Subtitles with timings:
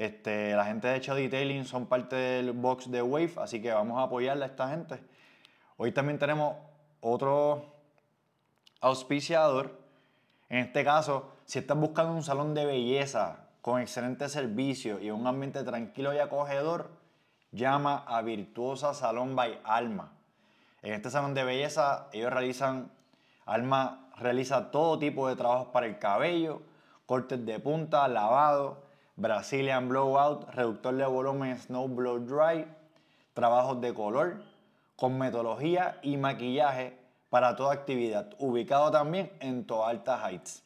[0.00, 3.98] Este, la gente de Cheo Detailing son parte del box de Wave, así que vamos
[3.98, 4.98] a apoyarle a esta gente.
[5.76, 6.56] Hoy también tenemos
[7.02, 7.66] otro
[8.80, 9.78] auspiciador.
[10.48, 15.26] En este caso, si estás buscando un salón de belleza con excelente servicio y un
[15.26, 16.88] ambiente tranquilo y acogedor,
[17.52, 20.12] llama a Virtuosa Salón by Alma.
[20.80, 22.90] En este salón de belleza ellos realizan,
[23.44, 26.62] Alma realiza todo tipo de trabajos para el cabello,
[27.04, 28.88] cortes de punta, lavado,
[29.20, 32.64] Brazilian Blowout, reductor de volumen Snow Blow Dry,
[33.34, 34.42] trabajos de color,
[34.96, 36.96] con metodología y maquillaje
[37.28, 40.62] para toda actividad, ubicado también en Toalta Heights.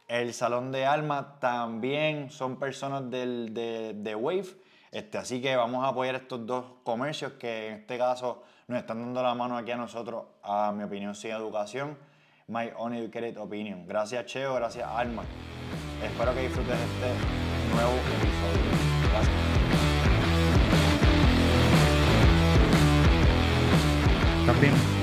[0.08, 4.48] El Salón de Alma también son personas del, de, de Wave,
[4.90, 9.00] este, así que vamos a apoyar estos dos comercios que en este caso nos están
[9.00, 11.96] dando la mano aquí a nosotros, a mi opinión sin educación,
[12.48, 13.86] My Uneducated Opinion.
[13.86, 15.22] Gracias Cheo, gracias Alma.
[16.02, 18.62] Espero que disfrutes este nuevo episodio.
[19.12, 19.36] Gracias.
[24.40, 24.74] ¿Estás bien?
[24.74, 25.01] ¿Comenzamos ya?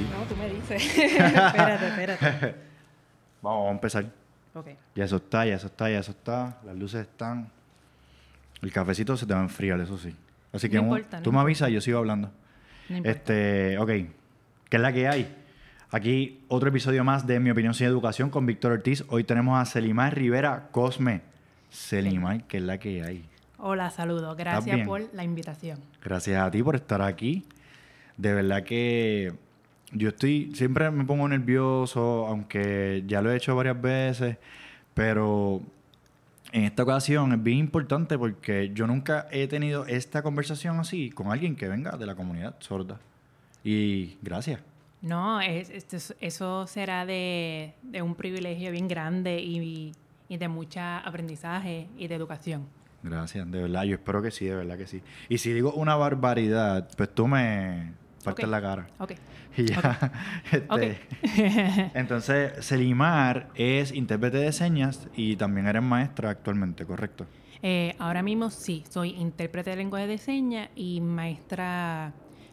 [0.00, 0.08] Sí.
[0.12, 0.98] No, tú me dices.
[0.98, 2.54] espérate, espérate.
[3.42, 4.04] Vamos, vamos a empezar.
[4.54, 4.66] Ok.
[4.94, 6.58] Ya eso está, ya eso está, ya eso está.
[6.66, 7.48] Las luces están.
[8.60, 10.14] El cafecito se te va a enfriar, eso sí.
[10.52, 11.42] Así que No un- importa, no tú me importa.
[11.44, 12.30] avisas y yo sigo hablando.
[12.90, 12.98] No.
[13.04, 13.88] Este, ok.
[13.88, 15.36] ¿Qué es la que hay?
[15.90, 19.04] Aquí otro episodio más de Mi Opinión Sin Educación con Víctor Ortiz.
[19.08, 21.22] Hoy tenemos a Selimar Rivera Cosme.
[21.70, 23.26] Selimar, ¿qué es la que hay?
[23.58, 24.36] Hola, saludos.
[24.36, 25.78] Gracias por la invitación.
[26.04, 27.46] Gracias a ti por estar aquí.
[28.18, 29.32] De verdad que
[29.92, 34.36] yo estoy, siempre me pongo nervioso, aunque ya lo he hecho varias veces,
[34.94, 35.60] pero
[36.52, 41.30] en esta ocasión es bien importante porque yo nunca he tenido esta conversación así con
[41.30, 42.98] alguien que venga de la comunidad sorda.
[43.62, 44.60] Y gracias.
[45.02, 49.92] No, es- esto es- eso será de, de un privilegio bien grande y,
[50.28, 52.66] y de mucho aprendizaje y de educación.
[53.02, 53.84] Gracias, de verdad.
[53.84, 55.00] Yo espero que sí, de verdad que sí.
[55.30, 57.92] Y si digo una barbaridad, pues tú me
[58.26, 58.42] Ok.
[58.42, 58.86] la cara.
[58.98, 59.12] Ok.
[59.56, 60.12] Y ya.
[60.52, 61.00] este.
[61.94, 67.26] Entonces, Selimar es intérprete de señas y también eres maestra actualmente, ¿correcto?
[67.62, 72.12] Eh, ahora mismo sí, soy intérprete de lenguaje de señas y maestra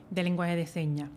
[0.10, 1.10] de lenguaje de señas.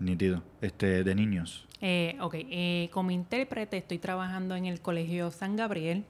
[0.00, 0.42] Nítido.
[0.60, 1.66] Este, de niños.
[1.80, 6.04] Eh, ok, eh, como intérprete estoy trabajando en el Colegio San Gabriel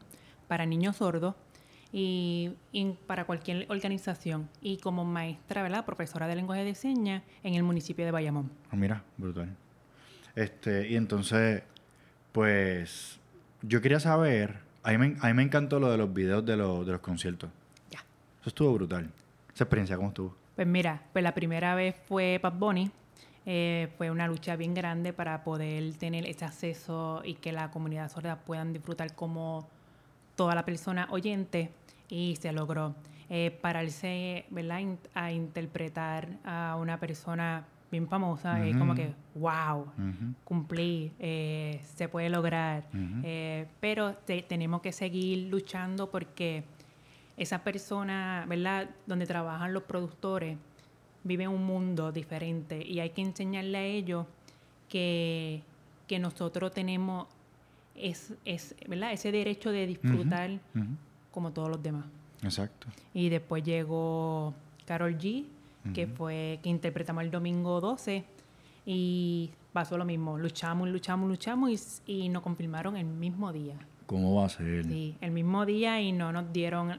[0.46, 1.34] para niños sordos
[1.92, 4.48] y, y para cualquier organización.
[4.60, 5.84] Y como maestra, ¿verdad?
[5.84, 8.50] Profesora de lenguaje de señas en el municipio de Bayamón.
[8.70, 9.54] Ah, mira, brutal.
[10.34, 11.62] Este, y entonces,
[12.32, 13.18] pues,
[13.62, 16.56] yo quería saber, a mí me, a mí me encantó lo de los videos de,
[16.56, 17.50] los- de los conciertos.
[17.90, 18.00] Ya.
[18.40, 19.10] Eso estuvo brutal.
[19.54, 20.36] Esa experiencia, ¿cómo estuvo?
[20.54, 22.90] Pues mira, pues la primera vez fue Bad Bunny.
[23.46, 28.10] Eh, fue una lucha bien grande para poder tener ese acceso y que la comunidad
[28.10, 29.68] sorda puedan disfrutar como
[30.38, 31.70] toda la persona oyente
[32.08, 32.94] y se logró.
[33.28, 34.78] Eh, pararse ¿verdad?
[34.78, 39.86] In- a interpretar a una persona bien famosa, es como que, wow,
[40.44, 42.84] cumplí, eh, se puede lograr.
[43.24, 46.62] Eh, pero te- tenemos que seguir luchando porque
[47.36, 48.88] esa persona, ¿verdad?
[49.06, 50.56] Donde trabajan los productores,
[51.24, 54.24] vive un mundo diferente y hay que enseñarle a ellos
[54.88, 55.62] que,
[56.06, 57.26] que nosotros tenemos
[58.00, 59.12] es, es, ¿verdad?
[59.12, 60.58] ese derecho de disfrutar
[61.30, 62.04] como todos los demás.
[62.42, 62.88] Exacto.
[63.14, 64.54] Y después llegó
[64.86, 65.44] Carol G,
[65.94, 68.24] que fue que interpretamos el domingo 12
[68.84, 70.38] y pasó lo mismo.
[70.38, 73.76] Luchamos, luchamos, luchamos y, y nos confirmaron el mismo día.
[74.06, 74.84] ¿Cómo va a ser?
[74.84, 76.98] Sí, el mismo día y no nos dieron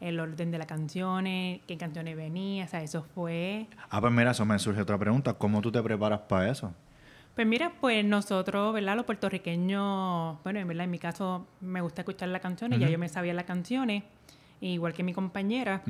[0.00, 3.66] el orden de las canciones, qué canciones venía, o sea, eso fue...
[3.90, 5.34] Ah, pues mira, eso me surge otra pregunta.
[5.34, 6.72] ¿Cómo tú te preparas para eso?
[7.38, 8.96] Pues mira, pues nosotros, ¿verdad?
[8.96, 12.94] Los puertorriqueños, bueno, en verdad, en mi caso me gusta escuchar las canciones, ya Ujú.
[12.94, 14.02] yo me sabía las canciones,
[14.60, 15.80] igual que mi compañera.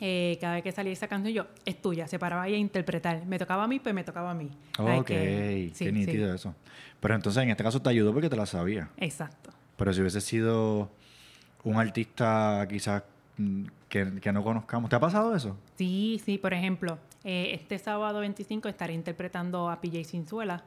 [0.00, 3.24] Eh, cada vez que salía esa canción, yo, es tuya, se paraba ahí a interpretar.
[3.24, 4.50] Me tocaba a mí, pues me tocaba a mí.
[4.78, 6.54] Ok, que- sí, qué sí, nítido eso.
[7.00, 8.90] Pero entonces en este caso te ayudó porque te la sabía.
[8.98, 9.52] Exacto.
[9.78, 10.90] Pero si hubiese sido
[11.64, 13.02] un artista quizás
[13.38, 15.56] mm, que, que no conozcamos, ¿te ha pasado eso?
[15.78, 20.62] Sí, sí, por ejemplo, eh, este sábado 25 estaré interpretando a PJ Sinzuela,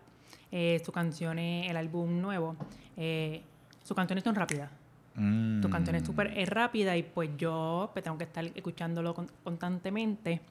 [0.52, 2.56] eh, su canción es el álbum nuevo.
[2.98, 3.42] Eh,
[3.84, 4.70] sus canciones son rápidas.
[5.16, 5.62] Mm.
[5.62, 9.30] Tu canción es súper es rápida y pues yo pues, tengo que estar escuchándolo con-
[9.44, 10.42] constantemente.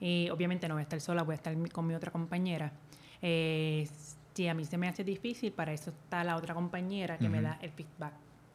[0.00, 2.72] Y obviamente no voy a estar sola, voy a estar con mi otra compañera.
[3.20, 3.88] Eh,
[4.34, 7.38] si a mí se me hace difícil, para eso está la otra compañera que me
[7.38, 7.48] Ujú.
[7.48, 8.12] da el feedback.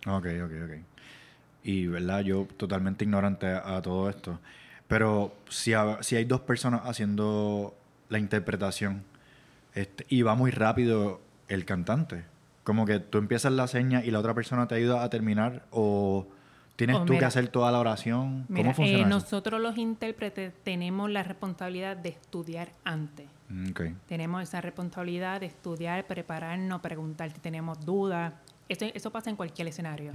[0.07, 0.71] Ok, ok, ok.
[1.63, 2.21] Y, ¿verdad?
[2.21, 4.39] Yo totalmente ignorante a, a todo esto.
[4.93, 7.73] Pero si, si hay dos personas haciendo
[8.09, 9.01] la interpretación
[9.73, 12.25] este, y va muy rápido el cantante,
[12.63, 16.27] como que tú empiezas la seña y la otra persona te ayuda a terminar o
[16.75, 18.45] tienes Oh, tú que hacer toda la oración.
[18.49, 19.09] Mira, ¿Cómo funciona eh, eso?
[19.09, 23.25] nosotros los intérpretes tenemos la responsabilidad de estudiar antes.
[23.49, 23.71] Mm.
[24.07, 28.35] Tenemos esa responsabilidad de estudiar, prepararnos, preguntar si tenemos dudas.
[28.69, 30.11] Eso, eso pasa en cualquier escenario.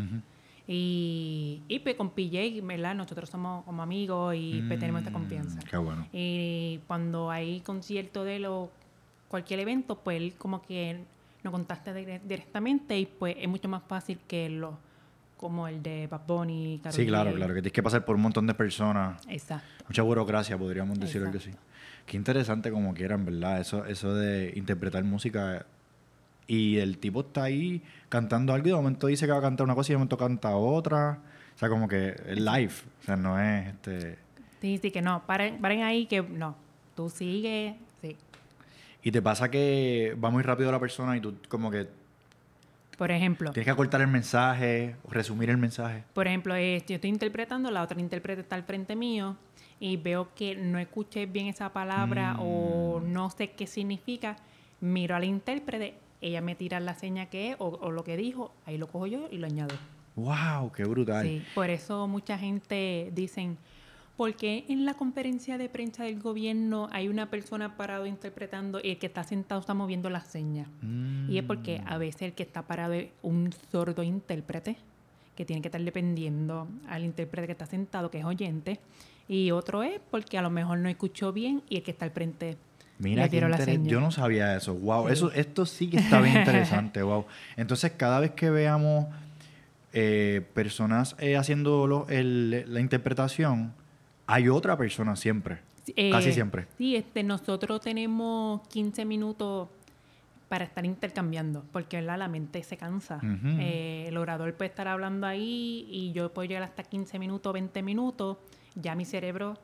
[0.70, 2.94] Y, y pues con PJ, ¿verdad?
[2.94, 5.60] Nosotros somos como amigos y pues tenemos esta Mm, confianza.
[5.68, 6.06] Qué bueno.
[6.12, 8.70] Y cuando hay concierto de él o
[9.28, 11.00] cualquier evento, pues él como que
[11.42, 14.78] nos contacta dire- directamente y pues es mucho más fácil que lo
[15.38, 18.22] como el de Bad Bunny, Karol Sí, claro, claro, que tienes que pasar por un
[18.22, 19.24] montón de personas.
[19.28, 19.84] Exacto.
[19.88, 21.50] Mucha burocracia, podríamos decir algo así.
[21.50, 21.66] Exacto.
[22.06, 23.60] Qué interesante como quieran, ¿verdad?
[23.60, 25.64] Eso, eso de interpretar música.
[26.48, 29.64] Y el tipo está ahí cantando algo y de momento dice que va a cantar
[29.66, 31.20] una cosa y de momento canta otra.
[31.54, 32.72] O sea, como que es live.
[33.02, 34.18] O sea, no es este...
[34.60, 36.56] Sí, sí, que no, paren, paren ahí que no,
[36.96, 38.16] tú sigue, sí.
[39.04, 41.86] Y te pasa que va muy rápido la persona y tú como que
[42.96, 46.02] Por ejemplo, tienes que acortar el mensaje, o resumir el mensaje.
[46.12, 49.36] por ejemplo, eh, yo estoy interpretando, la otra intérprete está al frente mío
[49.78, 53.12] y veo que no escuché bien esa palabra o Mm.
[53.12, 54.36] no sé qué significa,
[54.80, 58.16] miro a la intérprete, ella me tira la seña que es o, o lo que
[58.16, 59.74] dijo, ahí lo cojo yo y lo añado.
[60.16, 60.72] ¡Wow!
[60.72, 61.24] ¡Qué brutal!
[61.26, 63.56] Sí, por eso mucha gente dicen,
[64.16, 68.90] ¿por qué en la conferencia de prensa del gobierno hay una persona parado interpretando y
[68.90, 70.68] el que está sentado está moviendo las señas?
[71.28, 71.84] Y es porque Mm.
[71.88, 74.76] a veces el que está parado es un sordo intérprete
[75.36, 78.80] que tiene que estar dependiendo al intérprete que está sentado, que es oyente,
[79.28, 82.10] y otro es porque a lo mejor no escuchó bien y el que está al
[82.10, 82.56] frente
[82.98, 84.74] Mira, qué la yo no sabía eso.
[84.74, 85.12] Wow, Sí.
[85.12, 87.02] eso, esto sí que está bien interesante.
[87.02, 87.26] wow.
[87.56, 89.06] Entonces, cada vez que veamos
[89.92, 93.72] eh, personas eh, haciendo lo- el- la interpretación,
[94.26, 95.58] hay otra persona siempre.
[95.96, 96.66] Eh, Casi siempre.
[96.76, 99.68] Sí, este, nosotros tenemos 15 minutos
[100.50, 102.18] para estar intercambiando, porque ¿verdad?
[102.18, 103.20] la mente se cansa.
[103.58, 107.82] Eh, el orador puede estar hablando ahí y yo puedo llegar hasta 15 minutos, 20
[107.82, 108.36] minutos,
[108.74, 109.56] ya mi cerebro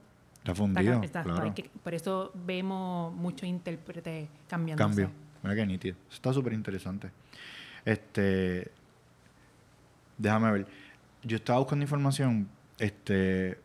[0.45, 1.01] Está fundido.
[1.01, 1.55] claro.
[1.83, 4.85] por eso vemos muchos intérpretes cambiando.
[4.85, 5.11] Cambio.
[5.43, 5.97] Mira qué nítido.
[6.09, 7.11] Eso Está súper interesante.
[7.83, 8.71] Este.
[10.19, 10.67] Déjame ver.
[11.23, 12.47] Yo estaba buscando información.
[12.79, 13.59] Este.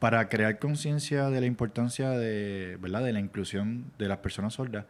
[0.00, 2.76] Para crear conciencia de la importancia de.
[2.80, 3.04] ¿Verdad?
[3.04, 4.86] De la inclusión de las personas sordas.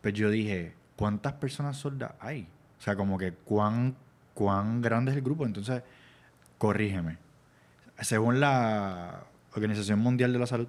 [0.00, 2.48] Pues yo dije, ¿cuántas personas sordas hay?
[2.80, 3.94] O sea, como que cuán,
[4.34, 5.46] cuán grande es el grupo.
[5.46, 5.84] Entonces,
[6.58, 7.18] corrígeme.
[8.00, 10.68] Según la Organización Mundial de la Salud,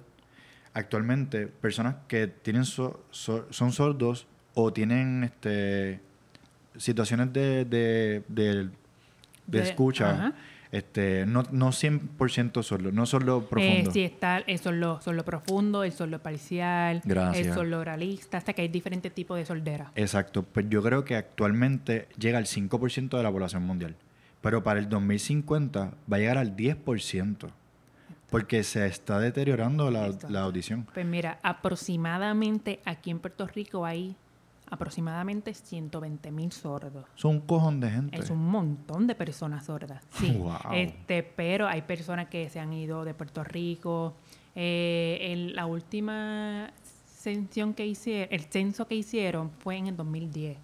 [0.72, 6.00] actualmente personas que tienen so- so- son sordos o tienen este
[6.76, 8.68] situaciones de, de, de-
[9.46, 10.32] de escucha, ajá.
[10.72, 13.90] este no, no 100% sordo, no solo Eh, profundo.
[13.92, 17.46] sí, está el sordo, sordo profundo, el sordo parcial, Gracias.
[17.46, 19.92] el sordo oralista, hasta que hay diferentes tipos de sordera.
[19.94, 23.94] Exacto, pues yo creo que actualmente llega al 5% de la población mundial,
[24.40, 27.50] pero para el 2050 va a llegar al 10%.
[28.34, 30.86] Porque se está deteriorando la, la audición.
[30.92, 34.16] Pues mira, aproximadamente aquí en Puerto Rico hay
[34.68, 37.04] aproximadamente 120 mil sordos.
[37.14, 38.18] Son un cojón de gente.
[38.18, 40.02] Es un montón de personas sordas.
[40.10, 40.32] Sí.
[40.44, 40.72] Wow.
[40.72, 44.14] Este, pero hay personas que se han ido de Puerto Rico.
[44.56, 46.72] Eh, en la última
[47.06, 50.58] censión que hicieron, el censo que hicieron fue en el 2010.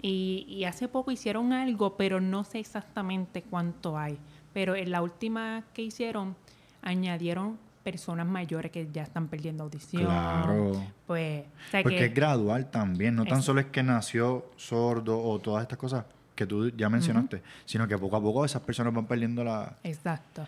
[0.00, 4.16] Y, y hace poco hicieron algo, pero no sé exactamente cuánto hay.
[4.52, 6.36] Pero en la última que hicieron,
[6.84, 10.04] añadieron personas mayores que ya están perdiendo audición.
[10.06, 10.72] Claro.
[11.06, 13.14] Pues, o sea Porque que- es gradual también.
[13.16, 17.42] No tan solo es que nació sordo o todas estas cosas que tú ya mencionaste,
[17.64, 19.76] sino que poco a poco esas personas van perdiendo la...
[19.84, 20.46] Exacto.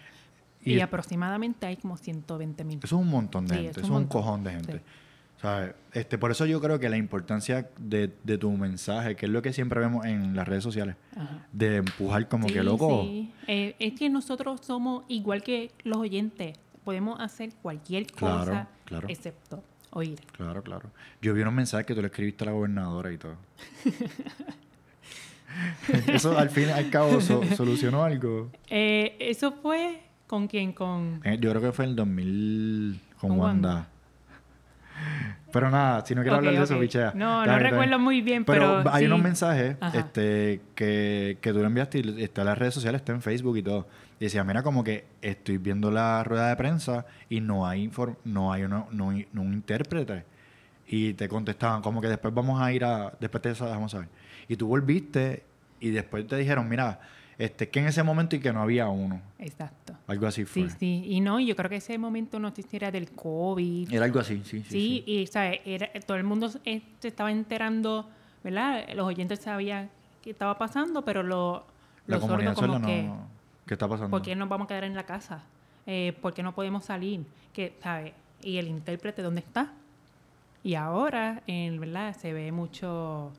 [0.64, 2.78] Y aproximadamente hay como 120 mil.
[2.82, 4.72] Eso es un montón de Sí, gente, es un es un cojón de gente.
[4.72, 4.80] sí.
[5.40, 5.74] ¿Sabes?
[5.92, 9.42] Este, por eso yo creo que la importancia de, de tu mensaje, que es lo
[9.42, 11.46] que siempre vemos en las redes sociales, Ajá.
[11.52, 13.02] de empujar como que loco.
[13.04, 13.32] sí.
[13.46, 16.58] Eh, es que nosotros somos igual que los oyentes.
[16.84, 19.08] Podemos hacer cualquier Claro, cosa claro.
[19.08, 20.20] excepto oír.
[20.36, 20.90] Claro, claro.
[21.20, 23.34] Yo vi unos mensajes que tú le escribiste a la gobernadora y todo.
[26.06, 28.50] Eso al fin y al cabo so- solucionó algo.
[28.68, 31.20] Eh, eso fue con quién, con...
[31.24, 33.68] Eh, Yo creo que fue en el 2000 con, Con Wanda.
[33.74, 33.88] Wanda.
[35.52, 36.80] Pero nada, si no quiero Ok, hablar de eso, ok.
[36.80, 37.12] pichea.
[37.14, 39.06] No, no recuerdo muy bien, Pero, pero hay sí.
[39.06, 39.98] unos mensajes Ajá.
[39.98, 43.56] este, que, que tú le enviaste y está en las redes sociales, está en Facebook
[43.56, 43.86] y todo.
[44.20, 47.90] Y decía, mira, como que estoy viendo la rueda de prensa y no hay,
[48.24, 50.24] no hay uno- no hay- no un intérprete.
[50.88, 54.08] Y te contestaban, como que después vamos a ir a, después te dejamos saber.
[54.48, 55.44] Y tú volviste
[55.80, 57.00] y después te dijeron, mira,
[57.38, 59.20] este, que en ese momento y que no había uno.
[59.38, 59.94] Exacto.
[60.06, 60.70] Algo así fue.
[60.70, 61.04] Sí, sí.
[61.06, 63.92] Y no, yo creo que ese momento no existiera del COVID.
[63.92, 64.70] Era algo así, sí, sí.
[64.70, 65.60] Sí, y ¿sabes?
[65.64, 68.08] Era, todo el mundo eh, se estaba enterando,
[68.42, 68.86] ¿verdad?
[68.94, 69.90] Los oyentes sabían
[70.22, 71.66] qué estaba pasando, pero lo,
[72.06, 73.28] La los comunidad sordos como sorda que, no...
[73.66, 74.10] ¿Qué está pasando?
[74.10, 75.42] ¿por qué nos vamos a quedar en la casa?
[75.86, 77.24] Eh, ¿Por qué no podemos salir?
[77.52, 78.12] que ¿sabes?
[78.42, 79.72] ¿Y el intérprete dónde está?
[80.62, 82.16] Y ahora, en, ¿verdad?
[82.16, 83.32] Se ve mucho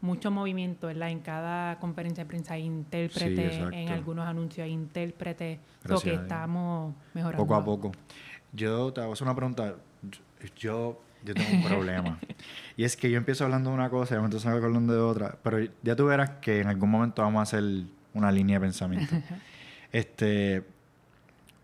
[0.00, 1.10] mucho movimiento, ¿verdad?
[1.10, 3.76] En cada conferencia de prensa hay intérprete, exacto.
[3.76, 7.44] en algunos anuncios hay intérprete, lo que estamos mejorando.
[7.44, 7.92] Poco a poco.
[8.52, 9.74] Yo te hago una pregunta.
[10.56, 12.18] Yo, yo tengo un problema.
[12.76, 15.36] y es que yo empiezo hablando de una cosa y momento salgo hablando de otra.
[15.42, 17.64] Pero ya tú verás que en algún momento vamos a hacer
[18.14, 19.16] una línea de pensamiento.
[19.92, 20.64] este,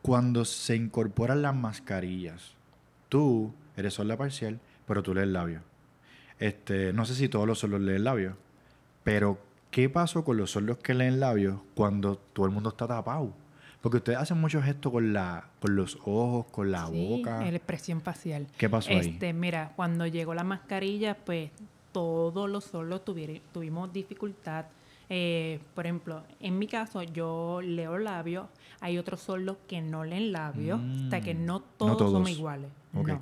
[0.02, 2.54] cuando se incorporan las mascarillas,
[3.08, 5.62] tú eres sorda parcial, pero tú lees labios.
[6.44, 8.34] Este, no sé si todos los sordos leen labios,
[9.02, 9.38] pero
[9.70, 13.32] ¿qué pasó con los sordos que leen labios cuando todo el mundo está tapado?
[13.80, 17.40] Porque ustedes hacen muchos gestos con, la, con los ojos, con la Sí, boca.
[17.40, 18.46] la expresión facial.
[18.58, 18.98] ¿Qué pasó ahí?
[18.98, 21.50] Este, mira, cuando llegó la mascarilla, pues
[21.92, 24.66] todos los tuvier- tuvimos dificultad.
[25.10, 28.46] Eh, por ejemplo, en mi caso, yo leo labios,
[28.80, 32.12] hay otros sordos que no leen labios, o sea que Mm, no no todos, somos
[32.12, 32.30] todos.
[32.30, 32.70] iguales.
[32.92, 33.18] No.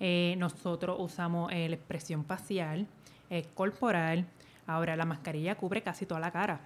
[0.00, 2.86] Eh, nosotros usamos eh, la expresión facial,
[3.30, 4.26] eh, corporal.
[4.66, 6.60] Ahora, la mascarilla cubre casi toda la cara.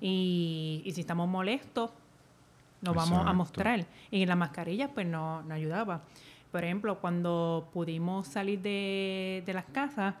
[0.00, 1.90] Y, y si estamos molestos,
[2.82, 3.86] nos vamos a mostrar.
[4.10, 6.02] Y la mascarilla, pues no, no ayudaba.
[6.52, 10.14] Por ejemplo, cuando pudimos salir de, de las casas,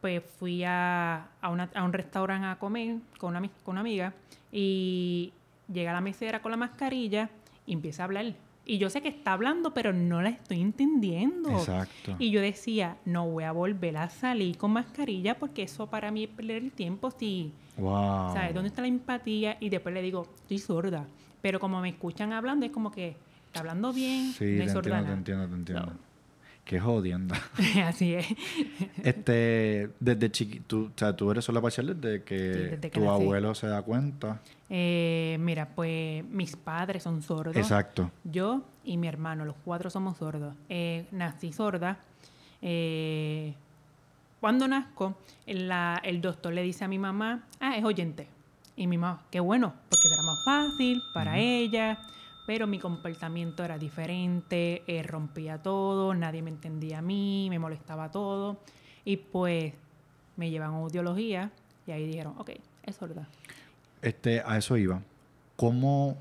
[0.00, 3.80] pues fui a, a, una- a un restaurante a comer con una, ami- con una
[3.80, 4.12] amiga
[4.52, 5.32] y
[5.72, 7.30] llega la mesera con la mascarilla
[7.66, 8.26] y empieza a hablar.
[8.68, 11.50] Y yo sé que está hablando, pero no la estoy entendiendo.
[11.50, 12.16] Exacto.
[12.18, 16.24] Y yo decía, no voy a volver a salir con mascarilla porque eso para mí
[16.24, 17.52] es perder el tiempo si...
[17.76, 18.32] Wow.
[18.32, 18.54] ¿Sabes?
[18.54, 19.56] ¿Dónde está la empatía?
[19.60, 21.06] Y después le digo, estoy sorda.
[21.40, 24.74] Pero como me escuchan hablando, es como que está hablando bien, Sí, no te es
[24.74, 25.92] entiendo, te entiendo, te entiendo.
[26.66, 27.40] Qué jodienda.
[27.86, 28.26] Así es.
[29.02, 33.04] este, desde chiquito, o sea, tú eres sola parcial desde que, Sí, desde que tu
[33.04, 33.22] nací.
[33.22, 34.40] abuelo se da cuenta.
[34.68, 37.54] Eh, mira, pues mis padres son sordos.
[37.56, 38.10] Exacto.
[38.24, 40.54] Yo y mi hermano, los cuatro somos sordos.
[40.68, 41.98] Eh, nací sorda.
[42.62, 43.54] Eh,
[44.40, 45.14] cuando nazco,
[45.46, 48.26] la- el doctor le dice a mi mamá, ah, es oyente.
[48.76, 51.98] Y mi mamá, qué bueno, porque era más fácil para ella.
[52.46, 58.10] Pero mi comportamiento era diferente, eh, rompía todo, nadie me entendía a mí, me molestaba
[58.10, 58.58] todo.
[59.04, 59.72] Y pues
[60.36, 61.50] me llevan a audiología
[61.86, 62.50] y ahí dijeron, ok,
[62.84, 63.28] es sorda.
[64.02, 65.02] Este, a eso iba.
[65.56, 66.16] ¿Cómo,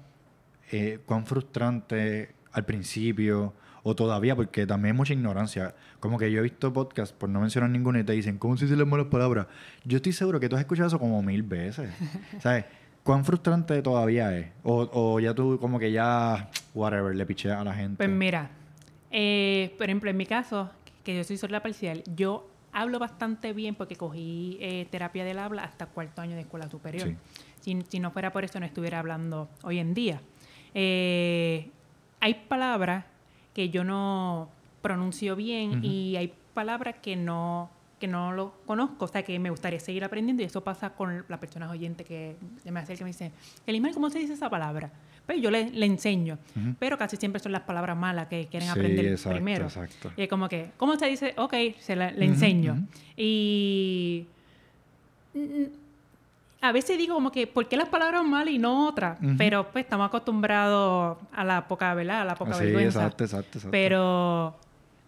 [0.72, 3.53] eh, cuán frustrante al principio
[3.88, 5.75] o todavía, porque también hay mucha ignorancia.
[6.00, 8.65] Como que yo he visto podcasts, por no mencionar ninguno, y te dicen, ¿cómo se
[8.65, 9.46] dicen malas palabras?
[9.84, 11.91] Yo estoy seguro que tú has escuchado eso como mil veces.
[12.39, 12.65] ¿Sabes?
[13.06, 14.48] ¿Cuán frustrante todavía es?
[14.64, 17.98] O, o ya tú como que ya, whatever, le picheas a la gente.
[17.98, 18.50] Pues mira,
[19.12, 20.72] eh, por ejemplo, en mi caso,
[21.04, 25.64] que yo soy sorda parcial, yo hablo bastante bien porque cogí eh, terapia del habla
[25.64, 27.10] hasta cuarto año de escuela superior.
[27.10, 27.16] Sí.
[27.62, 30.20] Si, si no fuera por eso, no estuviera hablando hoy en día.
[30.74, 31.70] Eh,
[32.22, 33.06] hay palabras
[33.54, 34.50] que yo no
[34.82, 39.50] pronuncio bien y hay palabras que no que no lo conozco, o sea, que me
[39.50, 42.36] gustaría seguir aprendiendo y eso pasa con las personas oyentes que
[42.66, 43.32] me hacen que me dicen,
[43.66, 44.92] Elimar, ¿cómo se dice esa palabra?
[45.25, 46.38] Pues yo le, le enseño,
[46.78, 49.66] pero casi siempre son las palabras malas que quieren aprender primero.
[49.66, 50.12] Exacto.
[50.16, 51.34] Y es como que, ¿cómo se dice?
[51.38, 52.86] Ok, se le enseño.
[53.18, 54.28] Y
[56.62, 59.18] a veces digo como que, ¿por qué las palabras malas y no otras?
[59.38, 62.22] Pero pues estamos acostumbrados a la poca, ¿verdad?
[62.22, 63.00] A la poca sí, vergüenza.
[63.00, 63.72] Exacto, exacto, exacto.
[63.72, 64.56] Pero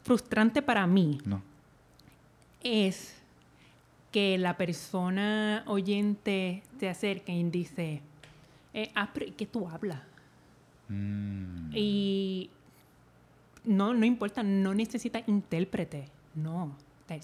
[0.03, 1.41] frustrante para mí no.
[2.67, 3.15] Es
[4.11, 8.01] que la persona oyente se acerque y dice,
[8.73, 10.01] eh, ah, ¿qué tú hablas?
[10.89, 11.71] Mm.
[11.73, 12.49] Y
[13.63, 16.05] no, no importa, no necesita intérprete,
[16.35, 16.75] no.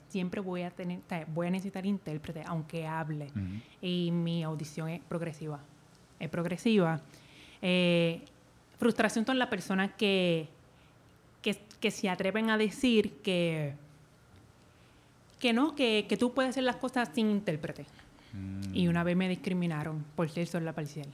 [0.10, 1.00] siempre voy a tener,
[1.34, 3.28] voy a necesitar intérprete, aunque hable.
[3.82, 5.60] Y mi audición es progresiva.
[6.20, 7.02] Es progresiva.
[7.62, 8.22] Eh,
[8.78, 10.50] frustración con la persona que,
[11.42, 13.74] que, se atreven a decir que,
[15.44, 17.86] que no, que, tú puedes hacer las cosas sin intérprete.
[18.72, 21.10] Y una vez me discriminaron por ser la parcial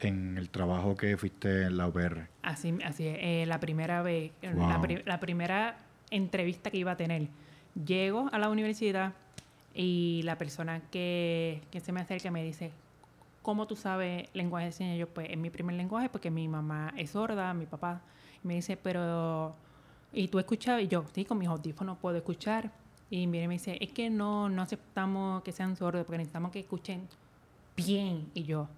[0.00, 2.26] en el trabajo que fuiste en la UPR.
[2.42, 3.16] Así, así es.
[3.20, 5.78] Eh, la primera vez, la, primera
[6.10, 7.28] entrevista que iba a tener.
[7.86, 9.14] Llego a la universidad
[9.72, 12.72] y la persona que, se me acerca me dice,
[13.40, 14.98] ¿cómo tú sabes lenguaje de señas?
[14.98, 18.02] Yo, pues, es mi primer lenguaje porque mi mamá es sorda, mi papá.
[18.42, 19.54] me dice, pero...
[20.12, 20.82] ¿Y tú escuchas?
[20.82, 22.83] Y yo, sí, con mis audífonos puedo escuchar.
[23.10, 26.60] Y mire, me dice, es que no, no aceptamos que sean sordos porque necesitamos que
[26.60, 27.06] escuchen
[27.76, 28.28] bien.
[28.34, 28.68] Y yo,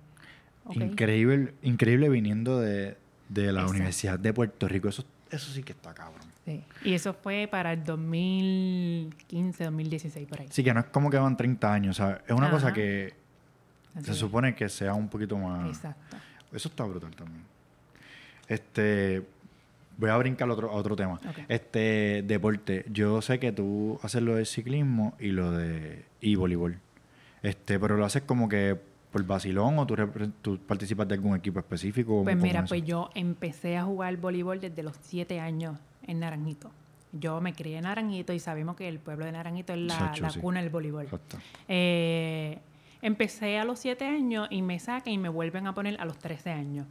[0.74, 2.96] Increíble, increíble viniendo de,
[3.28, 4.88] la Universidad de Puerto Rico.
[4.88, 6.20] Eso, eso sí que está cabrón.
[6.44, 6.62] Sí.
[6.84, 10.46] Y eso fue para el 2015, 2016, por ahí.
[10.50, 12.18] Sí, que no es como que van 30 años, ¿sabes?
[12.26, 13.14] Es una cosa que
[14.02, 15.68] se supone que sea un poquito más...
[15.68, 16.16] Exacto.
[16.52, 17.42] Eso está brutal también.
[18.48, 19.26] Este...
[19.98, 21.20] Voy a brincar a otro, otro tema.
[21.48, 22.84] Este, deporte.
[22.90, 26.04] Yo sé que tú haces lo de ciclismo y lo de...
[26.20, 26.78] y voleibol.
[27.42, 28.78] Este, pero lo haces como que
[29.16, 32.22] por vacilón o tú, participas de algún equipo específico?
[32.22, 36.70] Pues mira, pues yo empecé a jugar voleibol desde los siete años en Naranjito.
[37.12, 40.60] Yo me crié en Naranjito y sabemos que el pueblo de Naranjito es la, cuna
[40.60, 41.08] del voleibol.
[41.66, 42.58] Eh,
[43.00, 46.18] empecé a los siete años y me sacan y me vuelven a poner a los
[46.18, 46.86] 13 años.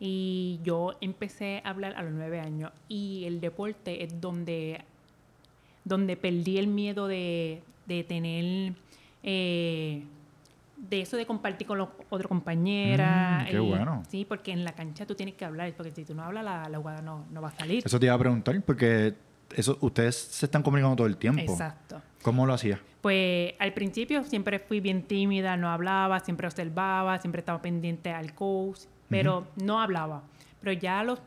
[0.00, 2.72] Y yo empecé a hablar a los nueve años.
[2.88, 4.80] Y el deporte es donde,
[5.84, 8.72] donde perdí el miedo de, de tener...
[9.22, 10.02] Eh,
[10.88, 13.44] de eso de compartir con los otros compañeras.
[13.44, 14.02] Mm, qué bueno.
[14.08, 16.68] Sí, porque en la cancha tú tienes que hablar, porque si tú no hablas, la,
[16.68, 17.82] la jugada no, no, va a salir.
[17.84, 19.14] Eso te iba a preguntar, porque
[19.54, 21.52] eso ustedes se están comunicando todo el tiempo.
[21.52, 22.00] Exacto.
[22.22, 22.80] ¿Cómo lo hacías?
[23.00, 28.34] Pues al principio siempre fui bien tímida, no hablaba, siempre observaba, siempre estaba pendiente al
[28.34, 30.22] coach, pero no hablaba.
[30.60, 31.20] Pero ya a los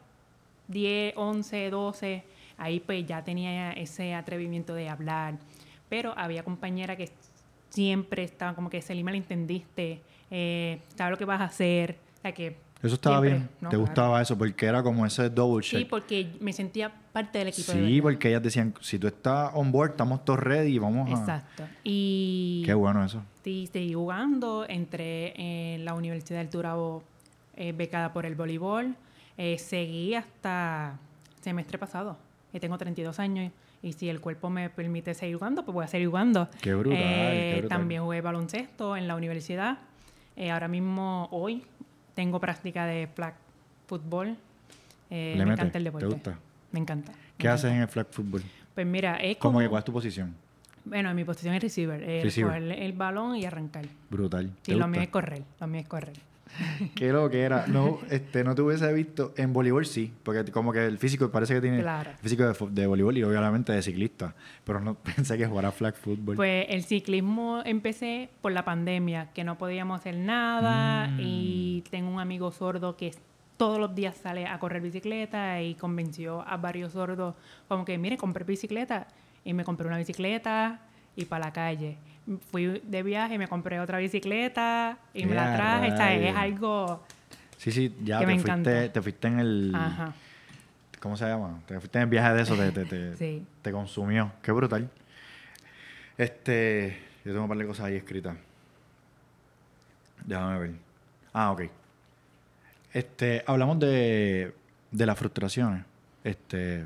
[0.69, 2.23] 10, 11, 12,
[2.57, 5.35] ahí pues ya tenía ese atrevimiento de hablar.
[5.89, 7.11] Pero había compañeras que
[7.69, 12.33] siempre estaba como que Selima le entendiste, eh, sabes lo que vas a hacer, o
[12.33, 13.49] que eso estaba bien.
[13.69, 14.37] ¿Te gustaba eso?
[14.37, 15.79] Porque era como ese double check.
[15.79, 17.71] Sí, porque me sentía parte del equipo.
[17.71, 21.13] Sí, porque ellas decían, si tú estás on board, estamos todos ready, vamos a...
[21.13, 21.63] Exacto.
[21.81, 22.61] Y...
[22.65, 23.23] Qué bueno eso.
[23.41, 25.33] Sí, seguí jugando, entré
[25.73, 27.03] en la Universidad del Turabo
[27.55, 28.95] eh, becada por el voleibol.
[29.37, 30.99] Eh, seguí hasta
[31.41, 32.17] semestre pasado.
[32.51, 33.51] Y tengo 32 años
[33.83, 36.49] y si el cuerpo me permite seguir jugando, pues voy a seguir jugando.
[36.61, 39.77] Qué brutal, eh, También jugué baloncesto en la universidad.
[40.37, 41.63] Eh, ahora mismo, hoy,
[42.15, 43.35] tengo práctica de flag
[43.85, 44.37] football.
[45.09, 46.07] Eh, me encanta el deporte.
[46.07, 46.39] ¿Te gusta?
[46.71, 47.11] Me encanta.
[47.37, 48.41] ¿Qué haces en el flag football?
[48.73, 49.59] Pues mira, es como...
[49.67, 50.33] ¿Cuál es tu posición?
[50.85, 52.01] Bueno, mi posición es receiver.
[52.01, 53.85] El, el balón y arrancar.
[54.09, 54.49] Brutal.
[54.65, 55.43] Y lo mío es correr.
[55.59, 56.15] Lo mío es correr.
[56.95, 57.65] Qué lo que era.
[57.67, 59.33] No, este, no te hubiese visto.
[59.37, 61.87] En voleibol sí, porque como que el físico parece que tiene el
[62.21, 64.35] físico de, voleibol y obviamente de ciclista.
[64.63, 66.35] Pero no pensé que jugara flag football.
[66.35, 71.07] Pues el ciclismo empecé por la pandemia, que no podíamos hacer nada.
[71.07, 71.19] Mm.
[71.19, 73.11] Y tengo un amigo sordo que
[73.57, 77.35] todos los días sale a correr bicicleta y convenció a varios sordos
[77.67, 79.07] como que, mire, compré bicicleta.
[79.45, 80.81] Y me compré una bicicleta
[81.15, 81.97] y para la calle
[82.51, 86.29] fui de viaje, me compré otra bicicleta y me la traje.
[86.29, 87.03] es algo.
[87.57, 89.71] Sí, sí, ya te, fuiste, te fuiste en el.
[89.75, 90.13] Ajá.
[90.99, 91.61] ¿Cómo se llama?
[91.65, 93.45] Te fuiste en el viaje de eso, te, te, sí.
[93.61, 94.31] te consumió.
[94.41, 94.89] Qué brutal.
[96.17, 96.97] Este.
[97.25, 98.35] Yo tengo un par de cosas ahí escritas.
[100.25, 100.71] Déjame ver.
[101.31, 101.63] Ah, ok.
[102.91, 104.53] Este, hablamos de,
[104.91, 105.85] de las frustraciones.
[106.23, 106.85] Este.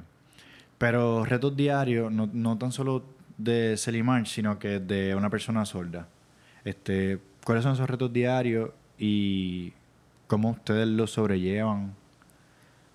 [0.78, 3.04] Pero retos diarios, no, no tan solo
[3.38, 6.08] de Selimar, sino que de una persona sorda.
[6.64, 9.74] Este, ¿Cuáles son esos retos diarios y
[10.28, 11.96] cómo ustedes los sobrellevan?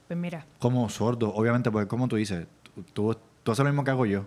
[0.09, 2.47] Pues mira, como sordo, obviamente, porque como tú dices,
[2.93, 4.27] tú, haces lo mismo que hago yo.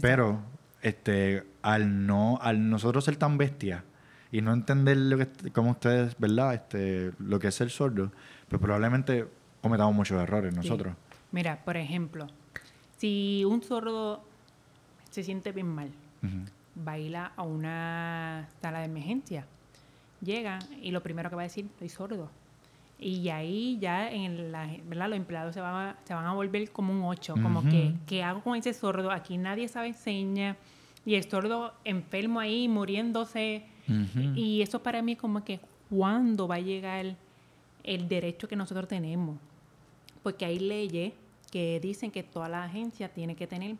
[0.00, 0.40] Pero,
[0.80, 3.82] este, al no, al nosotros ser tan bestias
[4.32, 6.54] y no entender lo que, como ustedes, ¿verdad?
[6.54, 8.10] Este, lo que es ser sordo,
[8.48, 9.28] pues probablemente
[9.60, 10.56] cometamos muchos errores sí.
[10.56, 10.94] nosotros.
[11.30, 12.26] Mira, por ejemplo,
[12.96, 14.24] si un sordo
[15.12, 15.90] se siente bien mal,
[16.74, 19.46] baila a una sala de emergencia,
[20.22, 22.30] llega y lo primero que va a decir, estoy sordo.
[22.98, 25.08] Y ahí ya en la, ¿verdad?
[25.08, 28.22] los empleados se van, a, se van a volver como un ocho, como que, ¿qué
[28.22, 29.10] hago con ese sordo?
[29.10, 30.56] Aquí nadie sabe señas
[31.04, 33.64] y el sordo enfermo ahí muriéndose.
[34.34, 37.16] Y eso para mí como que, ¿cuándo va a llegar
[37.82, 39.36] el derecho que nosotros tenemos?
[40.22, 41.12] Porque hay leyes
[41.50, 43.76] que dicen que toda la agencia tiene que tener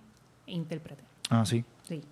[0.46, 1.11] intérprete.
[1.32, 1.64] Ah, sí.
[1.84, 2.02] Sí.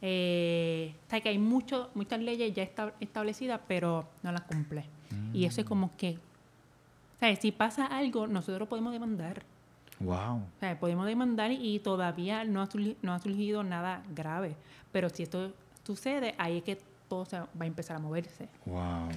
[0.00, 4.84] Eh, o sea, que hay mucho, muchas leyes ya esta- establecidas, pero no las cumple.
[5.34, 6.12] Y eso es como que,
[7.16, 9.42] o sea, si pasa algo, nosotros podemos demandar.
[10.00, 10.36] Wow.
[10.38, 14.56] O sea, podemos demandar y todavía no ha, surgi- no ha surgido nada grave.
[14.90, 15.52] Pero si esto
[15.84, 18.48] sucede, ahí es que todo se va a empezar a moverse.
[18.64, 19.10] Wow.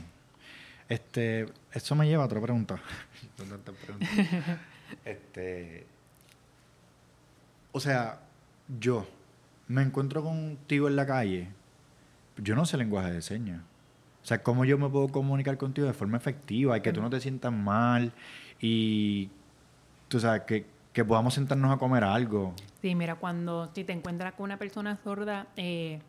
[0.90, 2.80] Este, eso me lleva a otra pregunta.
[3.38, 4.10] Tantas preguntas.
[5.06, 5.88] este,
[7.72, 8.20] o sea,
[8.80, 9.08] yo
[9.68, 11.50] me encuentro contigo en la calle.
[12.38, 13.62] Yo no sé lenguaje de señas.
[14.24, 17.10] O sea, ¿cómo yo me puedo comunicar contigo de forma efectiva y que tú no
[17.10, 18.12] te sientas mal
[18.60, 19.30] y
[20.08, 22.54] tú sabes que, que podamos sentarnos a comer algo?
[22.82, 26.00] Sí, mira, cuando si te encuentras con una persona sorda, eh,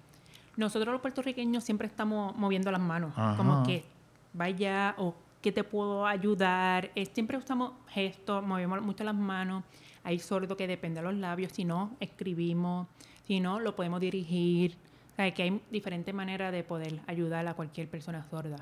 [0.56, 3.36] nosotros los puertorriqueños siempre estamos moviendo las manos, Ajá.
[3.36, 3.84] como que
[4.32, 6.90] vaya o que te puedo ayudar.
[6.94, 9.62] Eh, siempre usamos gestos, movemos mucho las manos.
[10.02, 12.86] Hay sordos que depende de los labios, si no, escribimos,
[13.26, 14.76] si no, lo podemos dirigir.
[15.12, 18.56] O sea, que hay diferentes maneras de poder ayudar a cualquier persona sorda.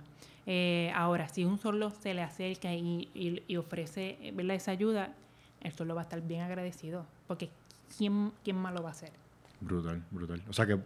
[0.46, 4.56] Eh, ahora, si un sordo se le acerca y, y- y ofrece eh, ¿verdad?
[4.56, 5.12] esa ayuda,
[5.62, 7.50] el sordo va a estar bien agradecido, porque
[7.96, 9.10] ¿quién, quién más lo va a hacer?
[9.60, 10.42] Brutal, brutal.
[10.48, 10.78] O sea que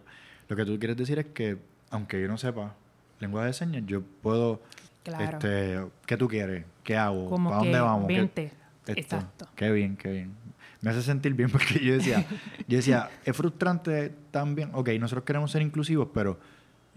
[0.49, 1.59] lo que tú quieres decir es que,
[1.91, 2.75] aunque yo no sepa
[3.21, 4.63] lenguaje de señas, yo puedo,
[5.03, 5.39] Claro.
[5.39, 6.65] este, ¿qué tú quieres?
[6.85, 7.29] ¿Qué hago?
[7.45, 8.07] ¿Para dónde vamos?
[8.09, 8.45] ¿Qué- vente.
[8.87, 8.93] esto?
[8.93, 9.49] Exacto.
[9.57, 10.35] Qué bien, qué bien.
[10.81, 12.25] Me hace sentir bien porque yo decía,
[12.67, 16.39] yo decía, es frustrante también, ok, nosotros queremos ser inclusivos, pero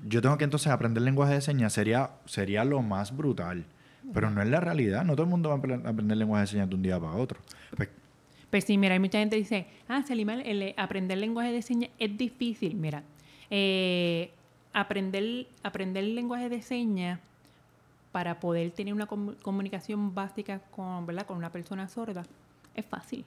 [0.08, 3.66] yo tengo que entonces aprender lenguaje de señas, sería, sería lo más brutal.
[4.14, 6.48] Pero no es la realidad, no todo el mundo va a apre- aprender lenguaje de
[6.48, 7.40] señas de un día para otro.
[7.78, 7.88] Pues,
[8.50, 11.92] Pues sí, mira, hay mucha gente que dice, ah, Salima, el, aprender lenguaje de señas
[12.00, 12.76] es difícil.
[12.76, 13.04] Mira,
[13.52, 14.32] eh,
[14.74, 17.20] aprender, aprender lenguaje de señas
[18.12, 21.28] para poder tener una comu- comunicación básica con, ¿verdad?
[21.28, 22.24] con una persona sorda
[22.74, 23.24] es fácil.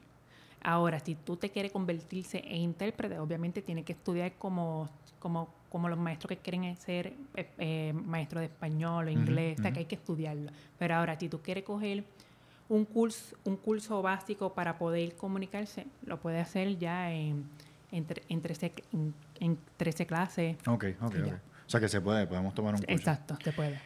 [0.64, 5.88] Ahora, si tú te quieres convertirse en intérprete, obviamente tienes que estudiar como, como, como
[5.90, 9.80] los maestros que quieren ser eh, eh, maestros de español o inglés, o sea, que
[9.80, 10.50] hay que estudiarlo.
[10.78, 12.04] Pero ahora, si tú quieres coger
[12.70, 17.44] un curso, un curso básico para poder comunicarse, lo puede hacer ya en,
[17.92, 20.56] en, tre- en 13, en, en 13 clases.
[20.66, 21.32] ok, ok, ok.
[21.66, 22.92] O sea que se puede, podemos tomar un curso.
[22.94, 23.78] Exacto, se puede.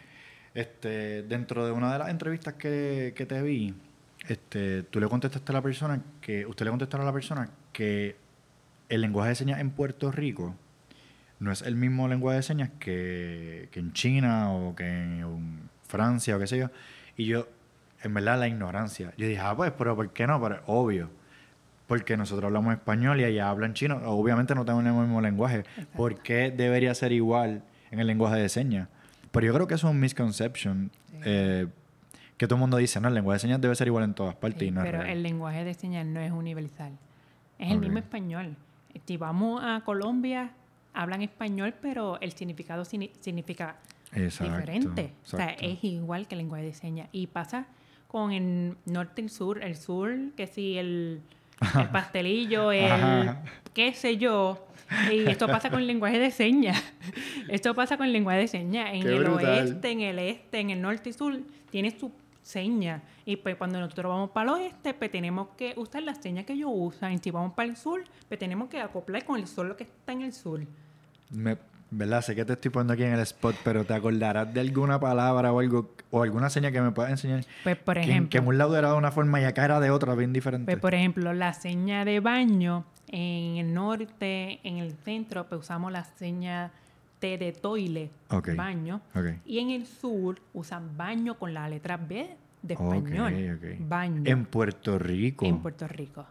[0.55, 3.75] Este, dentro de una de las entrevistas que, que te vi,
[4.27, 8.17] este, tú le contestaste a la persona que, usted le contestaron a la persona que
[8.89, 10.55] el lenguaje de señas en Puerto Rico
[11.41, 16.37] no es el mismo lenguaje de señas que, que en China o que en Francia
[16.37, 16.71] o qué sé yo.
[17.17, 17.49] Y yo,
[18.03, 19.13] en verdad, la ignorancia.
[19.17, 20.41] Yo dije, ah, pues, pero ¿por qué no?
[20.41, 21.11] Pero obvio.
[21.87, 23.97] Porque nosotros hablamos español y allá hablan chino.
[24.05, 25.65] Obviamente no tenemos el mismo lenguaje.
[25.97, 28.89] ¿Por qué debería ser igual en el lenguaje de señas?
[29.31, 30.91] Pero yo creo que eso es un misconception.
[31.11, 31.17] Sí.
[31.25, 31.67] eh,
[32.39, 34.35] que todo el mundo dice, no, el lenguaje de señas debe ser igual en todas
[34.37, 36.93] partes Sí, y no pero el lenguaje de señas no es universal.
[37.59, 37.83] Es el Ok.
[37.83, 38.57] mismo español.
[39.07, 40.53] Si vamos a Colombia,
[40.95, 43.77] hablan español, pero el significado signi- significa
[44.13, 45.13] Exacto, diferente.
[45.25, 45.67] O sea, exacto.
[45.67, 47.09] es igual que el lenguaje de señas.
[47.13, 47.67] Y pasa
[48.07, 49.63] con el norte y el sur.
[49.63, 51.21] El sur, que si el,
[51.79, 53.43] el pastelillo, el Ajá.
[53.75, 54.65] qué sé yo.
[55.13, 56.83] Y esto pasa con el lenguaje de señas.
[57.49, 58.91] Esto pasa con el lenguaje de señas.
[58.95, 59.45] En Qué el brutal.
[59.69, 61.39] oeste, en el este, en el norte y sur,
[61.71, 62.11] tiene su
[62.49, 63.03] seña.
[63.25, 66.55] Y pues cuando nosotros vamos para el oeste, pues tenemos que usar las señas que
[66.55, 67.13] ellos usan.
[67.13, 69.85] Y si vamos para el sur, pues tenemos que acoplar con el sol lo que
[69.85, 70.61] está en el sur.
[71.31, 71.59] Me,
[71.91, 72.21] ¿Verdad?
[72.21, 75.53] Sé que te estoy poniendo aquí en el spot, pero ¿te acordarás de alguna palabra
[75.53, 77.45] o algo o alguna seña que me puedas enseñar?
[77.65, 78.31] Pues por ejemplo.
[78.31, 80.71] Que, en un lado era de una forma y acá era de otra, bien diferente.
[80.71, 85.91] Pues, por ejemplo, la seña de baño en el norte, en el centro, pues usamos
[85.91, 86.73] la seña
[87.19, 88.11] T de toile,
[88.57, 89.01] baño.
[89.45, 93.59] Y en el sur usan baño con la letra B de español.
[93.81, 94.23] Baño.
[94.25, 95.45] En Puerto Rico.
[95.47, 96.25] en Puerto Rico.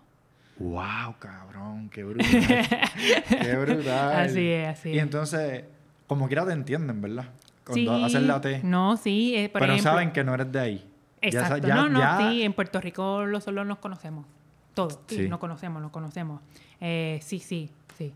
[0.59, 1.89] ¡Wow, cabrón!
[1.89, 2.27] ¡Qué brutal!
[3.29, 4.15] ¡Qué brutal!
[4.21, 5.03] Así es, así Y es.
[5.03, 5.63] entonces,
[6.07, 7.25] como quiera te entienden, ¿verdad?
[7.63, 8.61] Cuando Sí, haces la T.
[8.63, 9.35] No, sí.
[9.35, 10.77] eh, por pero ejemplo, saben que no eres de ahí.
[11.21, 11.67] Ya Exacto.
[11.67, 14.25] ya- no, no, ya- sí, en Puerto Rico los nos conocemos.
[14.73, 15.29] Todos, sí, Sí.
[15.29, 16.41] nos conocemos, nos conocemos.
[16.79, 18.13] Eh, sí, sí, sí.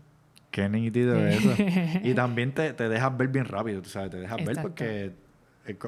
[0.52, 1.52] Qué nítido eso.
[2.04, 5.12] y también te, te dejas ver bien rápido, sabes, te dejas ver porque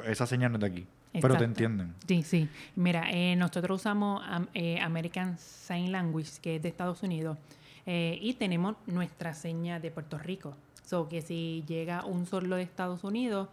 [0.07, 0.87] esa señal no es de aquí.
[1.21, 1.93] Pero te entienden.
[2.05, 2.49] Sí, sí.
[2.75, 7.37] Mira, eh, nosotros usamos am- eh, American Sign Language, que es de Estados Unidos,
[7.85, 10.57] eh, y tenemos nuestra seña de Puerto Rico.
[10.85, 13.47] So que si llega un sordo de Estados Unidos,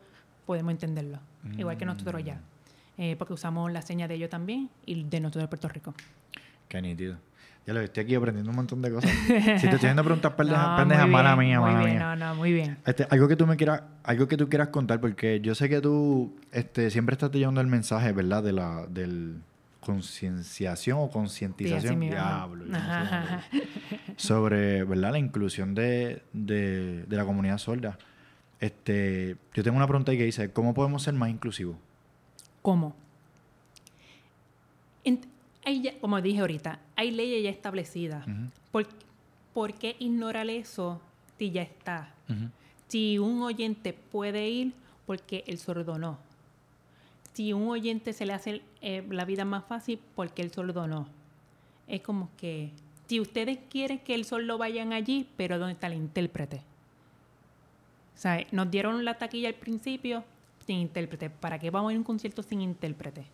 [0.44, 1.18] podemos entenderlo.
[1.56, 2.40] Igual que nosotros allá.
[2.98, 5.94] Eh, porque usamos la seña de ellos también y de nosotros de Puerto Rico.
[6.68, 7.16] Qué nítido.
[7.66, 9.10] Ya lo estoy aquí aprendiendo un montón de cosas.
[9.26, 12.16] si te estoy haciendo preguntas pendejas, No, mala mía, muy mala bien, mía.
[12.16, 12.76] No, no, muy bien.
[12.84, 15.80] Este, algo que tú me quieras, algo que tú quieras contar, porque yo sé que
[15.80, 18.42] tú este, siempre estás llevando el mensaje, ¿verdad?
[18.42, 19.36] De la del
[19.80, 21.98] concienciación o Sí, concientización.
[21.98, 22.14] mismo.
[22.14, 22.84] Diablo, no sé
[24.16, 25.12] sobre ¿verdad?
[25.12, 27.98] la inclusión de, de- de la comunidad sorda.
[28.60, 31.76] Este, yo tengo una pregunta ahí que dice, ¿cómo podemos ser más inclusivos?
[32.60, 32.94] ¿Cómo?
[35.04, 35.20] En-
[35.64, 38.24] hay ya- como dije ahorita, hay leyes ya establecidas.
[38.70, 38.86] ¿Por,
[39.54, 41.00] por qué ignorar eso
[41.38, 42.12] si ya está?
[42.88, 44.72] Si un oyente puede ir,
[45.06, 46.18] porque el sordo no.
[47.34, 51.06] Si un oyente se le hace eh, la vida más fácil, porque el sordo no.
[51.88, 52.70] Es como que,
[53.08, 56.56] si ustedes quieren que el sordo vayan allí, pero ¿dónde está el intérprete?
[58.16, 60.22] O sea, nos dieron la taquilla al principio
[60.66, 61.28] sin intérprete.
[61.30, 63.24] ¿Para qué vamos a ir a un concierto sin intérprete?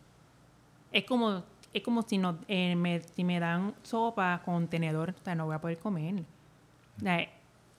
[0.92, 5.24] Es como, es como si, nos, eh, me, si me dan sopa con tenedor, o
[5.24, 6.22] sea, no voy a poder comer.
[6.96, 7.28] O sea,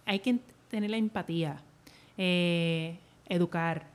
[0.05, 1.61] hay que tener la empatía,
[2.17, 2.97] eh,
[3.27, 3.87] educar.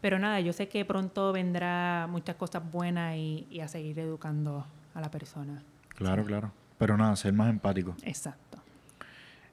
[0.00, 4.66] Pero nada, yo sé que pronto vendrá muchas cosas buenas y, y a seguir educando
[4.94, 5.62] a la persona.
[5.88, 6.52] Claro, claro.
[6.78, 7.94] Pero nada, ser más empático.
[8.02, 8.58] Exacto.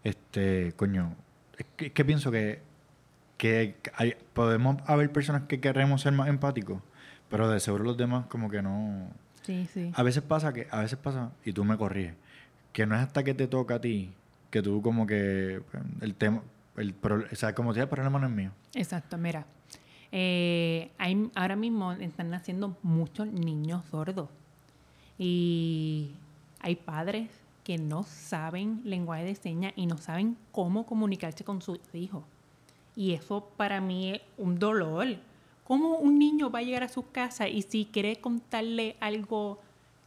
[0.04, 1.14] Este, coño,
[1.58, 2.62] es que, es que pienso que,
[3.38, 6.82] que hay, podemos haber personas que queremos ser más empáticos,
[7.30, 9.10] pero de seguro los demás como que no...
[9.48, 9.92] Sí, sí.
[9.96, 12.16] A veces pasa que, a veces pasa, y tú me corriges,
[12.74, 14.12] que no es hasta que te toca a ti,
[14.52, 16.44] que tú como que pues, el tema,
[16.76, 18.52] el, o sea, como te el problema no es mío.
[18.76, 19.46] Exacto, mira.
[20.12, 24.28] eh, hay, ahora mismo están naciendo muchos niños sordos.
[25.18, 26.12] Y
[26.60, 27.30] hay padres
[27.64, 32.24] que no saben lenguaje de señas y no saben cómo comunicarse con sus hijos.
[32.98, 35.08] Y eso para mí es un dolor.
[35.68, 39.60] ¿Cómo un niño va a llegar a su casa y si quiere contarle algo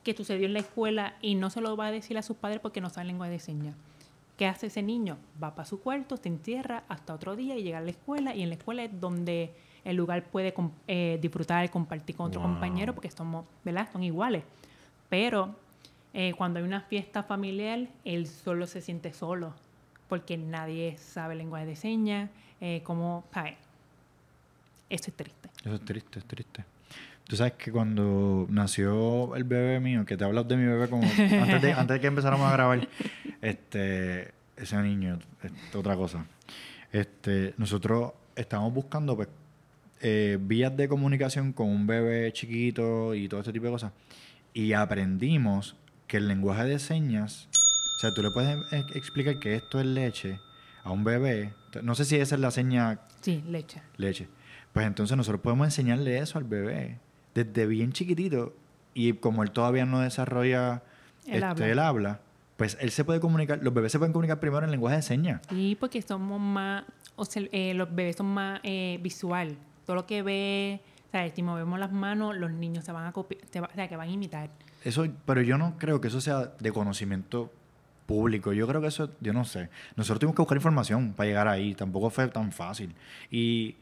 [0.02, 2.60] que sucedió en la escuela y no se lo va a decir a sus padres
[2.60, 3.76] porque no saben lenguaje de señas?
[4.38, 5.18] ¿Qué hace ese niño?
[5.42, 8.40] Va para su cuarto, se encierra hasta otro día y llega a la escuela y
[8.40, 9.52] en la escuela es donde
[9.84, 10.54] el lugar puede
[10.88, 12.52] eh, disfrutar, compartir con otro Wow.
[12.52, 13.86] compañero porque somos, ¿verdad?
[13.92, 14.44] Son iguales.
[15.10, 15.54] Pero
[16.14, 19.52] eh, cuando hay una fiesta familiar, él solo se siente solo
[20.08, 22.30] porque nadie sabe lenguaje de señas,
[22.62, 23.56] eh, como, ¿sabes?
[24.90, 25.48] Eso es triste.
[25.64, 26.64] Eso es triste, es triste.
[27.24, 31.04] Tú sabes que cuando nació el bebé mío, que te hablas de mi bebé como
[31.04, 32.88] antes de, antes de que empezáramos a grabar,
[33.40, 36.26] este, ese niño, es otra cosa.
[36.92, 39.28] Este, nosotros estábamos buscando pues,
[40.00, 43.92] eh, vías de comunicación con un bebé chiquito y todo este tipo de cosas.
[44.52, 45.76] Y aprendimos
[46.08, 49.86] que el lenguaje de señas, o sea, tú le puedes eh, explicar que esto es
[49.86, 50.40] leche
[50.82, 51.52] a un bebé.
[51.84, 53.82] No sé si esa es la seña Sí, leche.
[53.96, 54.26] leche.
[54.72, 56.98] Pues entonces nosotros podemos enseñarle eso al bebé
[57.34, 58.54] desde bien chiquitito
[58.94, 60.82] y como él todavía no desarrolla
[61.26, 61.68] El este, habla.
[61.68, 62.20] el habla,
[62.56, 65.40] pues él se puede comunicar, los bebés se pueden comunicar primero en lenguaje de señas.
[65.48, 66.84] Sí, porque somos más,
[67.16, 69.56] o sea, eh, los bebés son más eh, visual.
[69.86, 73.12] Todo lo que ve, o sea, si movemos las manos, los niños se van a
[73.12, 74.50] copiar, o sea, que van a imitar.
[74.84, 77.50] Eso, pero yo no creo que eso sea de conocimiento
[78.06, 78.52] público.
[78.52, 79.68] Yo creo que eso, yo no sé.
[79.96, 81.74] Nosotros tuvimos que buscar información para llegar ahí.
[81.74, 82.94] Tampoco fue tan fácil.
[83.30, 83.76] Y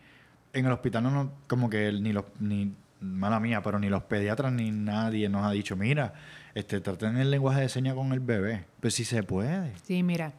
[0.53, 4.03] en el hospital no, nos- como que ni los, ni, mala mía, pero ni los
[4.05, 6.15] pediatras ni nadie nos ha dicho, mira,
[6.55, 8.65] este, traten el lenguaje de señas con el bebé.
[8.81, 9.73] Pues sí se puede.
[9.85, 10.33] Sí, mira.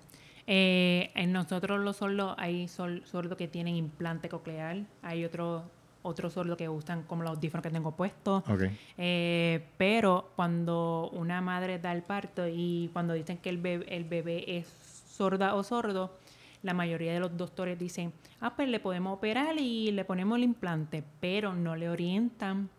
[0.47, 5.63] eh, en nosotros los sordos hay sol- sordos que tienen implante coclear, hay otros
[6.01, 8.41] otros sordos que usan como los audífonos que tengo puestos.
[8.49, 8.63] Ok.
[8.97, 14.05] Eh, pero cuando una madre da el parto y cuando dicen que el bebé, el
[14.05, 14.67] bebé es
[15.09, 16.17] sorda o sordo,
[16.63, 20.43] la mayoría de los doctores dicen, ah, pues le podemos operar y le ponemos el
[20.43, 22.69] implante, pero no le orientan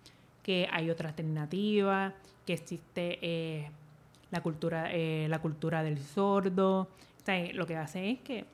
[0.43, 2.13] que hay otra alternativa,
[2.47, 3.71] que existe eh,
[4.31, 6.81] la, cultura, eh, la cultura del sordo.
[6.83, 8.45] O sea, lo que hace es que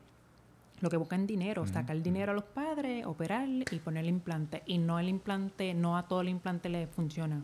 [0.80, 4.62] lo que buscan dinero, sacar dinero a los padres, operar y poner el implante.
[4.66, 7.40] Y no el implante, no a todo el implante le funciona.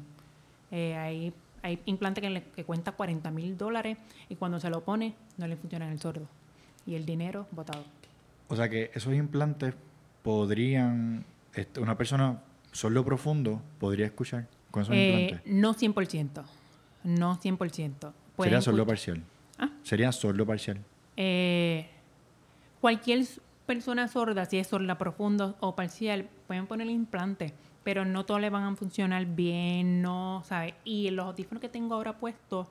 [0.70, 3.96] Eh, hay, hay implantes que, le- que cuesta 40 mil dólares
[4.28, 6.26] y cuando se lo pone no le funciona en el sordo.
[6.86, 7.84] Y el dinero botado.
[8.48, 9.74] O sea que esos implantes
[10.22, 12.40] podrían, este, una persona
[12.72, 14.46] sordo profundo podría escuchar.
[14.70, 15.52] con esos Eh, implantes?
[15.52, 16.44] no 100%.
[17.04, 18.14] No 100%.
[18.36, 19.22] Pueden Sería escuch- parcial.
[19.58, 19.68] Ah.
[19.82, 20.78] Sería sordo parcial.
[21.18, 21.90] Eh,
[22.80, 23.26] cualquier
[23.66, 27.52] persona sorda, si es sorda profundo o parcial, pueden poner implante,
[27.84, 30.72] pero no todos le van a funcionar bien, no, ¿sabes?
[30.84, 32.68] Y los audífonos que tengo ahora puestos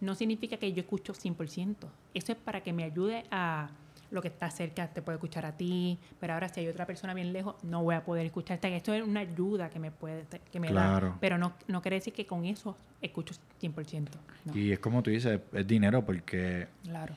[0.00, 1.74] no significa que yo escucho 100%.
[2.14, 3.68] Eso es para que me ayude a
[4.10, 7.12] lo que está cerca, te puede escuchar a ti, pero ahora si hay otra persona
[7.12, 8.74] bien lejos, no voy a poder escucharte.
[8.76, 11.08] Esto es una ayuda que me puede que me Claro.
[11.08, 14.08] da, pero no, no quiere decir que con eso escucho 100%.
[14.44, 17.16] No, Y es como tú dices, es dinero porque claro.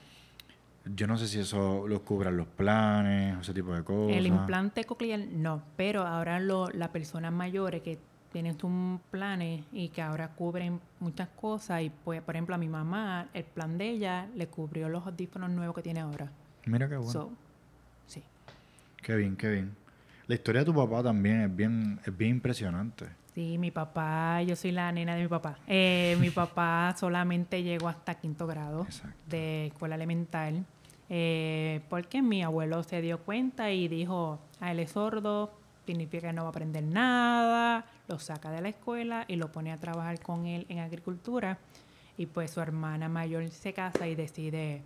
[0.95, 4.17] yo no sé si eso lo cubran los planes, ese tipo de cosas.
[4.17, 7.99] El implante coclear no, pero ahora lo, las personas mayores que
[8.31, 12.69] tienen un planes y que ahora cubren muchas cosas y pues por ejemplo a mi
[12.69, 16.31] mamá el plan de ella le cubrió los audífonos nuevos que tiene ahora.
[16.65, 17.11] Mira qué bueno.
[17.11, 17.31] So,
[18.07, 18.23] sí.
[19.01, 19.75] Qué bien, qué bien.
[20.27, 23.05] La historia de tu papá también es bien, es bien impresionante.
[23.33, 25.57] Sí, mi papá, yo soy la nena de mi papá.
[25.67, 29.17] Eh, mi papá solamente llegó hasta quinto grado Exacto.
[29.27, 30.65] de escuela elemental
[31.09, 35.51] eh, porque mi abuelo se dio cuenta y dijo, a él es sordo,
[35.89, 39.71] significa que no va a aprender nada, lo saca de la escuela y lo pone
[39.71, 41.57] a trabajar con él en agricultura
[42.15, 44.83] y pues su hermana mayor se casa y decide,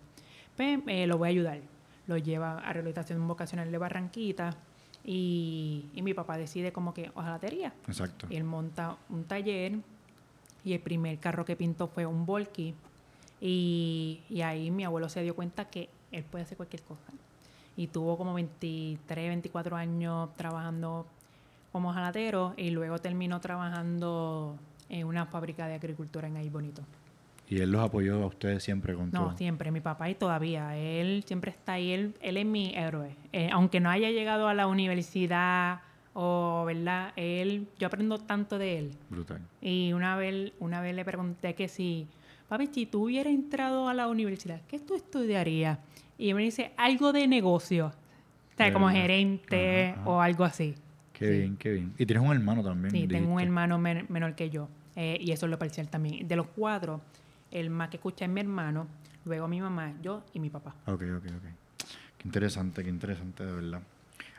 [0.56, 1.60] pues eh, lo voy a ayudar.
[2.08, 4.56] Lo lleva a rehabilitación vocacional de Barranquita
[5.04, 7.74] y, y mi papá decide como que hojalatería.
[7.86, 8.28] Exacto.
[8.30, 9.80] Él monta un taller
[10.64, 12.76] y el primer carro que pintó fue un Volky.
[13.42, 17.12] Y, y ahí mi abuelo se dio cuenta que él puede hacer cualquier cosa.
[17.76, 21.06] Y tuvo como 23, 24 años trabajando
[21.72, 24.56] como jalatero y luego terminó trabajando
[24.90, 26.84] en una fábrica de agricultura en ahí bonito.
[27.50, 29.38] Y él los apoyó a ustedes siempre con No, todo.
[29.38, 30.78] siempre, mi papá y todavía.
[30.78, 33.16] Él siempre está ahí, él, él es mi héroe.
[33.32, 35.82] Eh, aunque no haya llegado a la universidad
[36.14, 37.12] o, ¿verdad?
[37.16, 38.92] Él, yo aprendo tanto de él.
[39.10, 39.42] Brutal.
[39.62, 42.08] Y una vez, una vez le pregunté que si,
[42.48, 45.80] papi, si tú hubieras entrado a la universidad, ¿qué tú estudiarías?
[46.24, 47.88] Y me dice, algo de negocio.
[47.88, 50.10] O sea, como gerente Ajá, ajá.
[50.10, 50.74] o algo así.
[51.12, 51.38] Qué Sí.
[51.40, 51.94] bien, qué bien.
[51.98, 52.92] Y tienes un hermano también.
[52.92, 54.70] Sí, tengo un hermano men- menor que yo.
[54.96, 56.26] eh, y eso es lo parcial también.
[56.28, 57.02] De los cuatro,
[57.52, 58.88] el más que escucha es mi hermano,
[59.26, 60.76] luego mi mamá, yo y mi papá.
[60.86, 61.88] Ok, ok, ok.
[62.20, 63.82] Qué interesante, qué interesante, de verdad.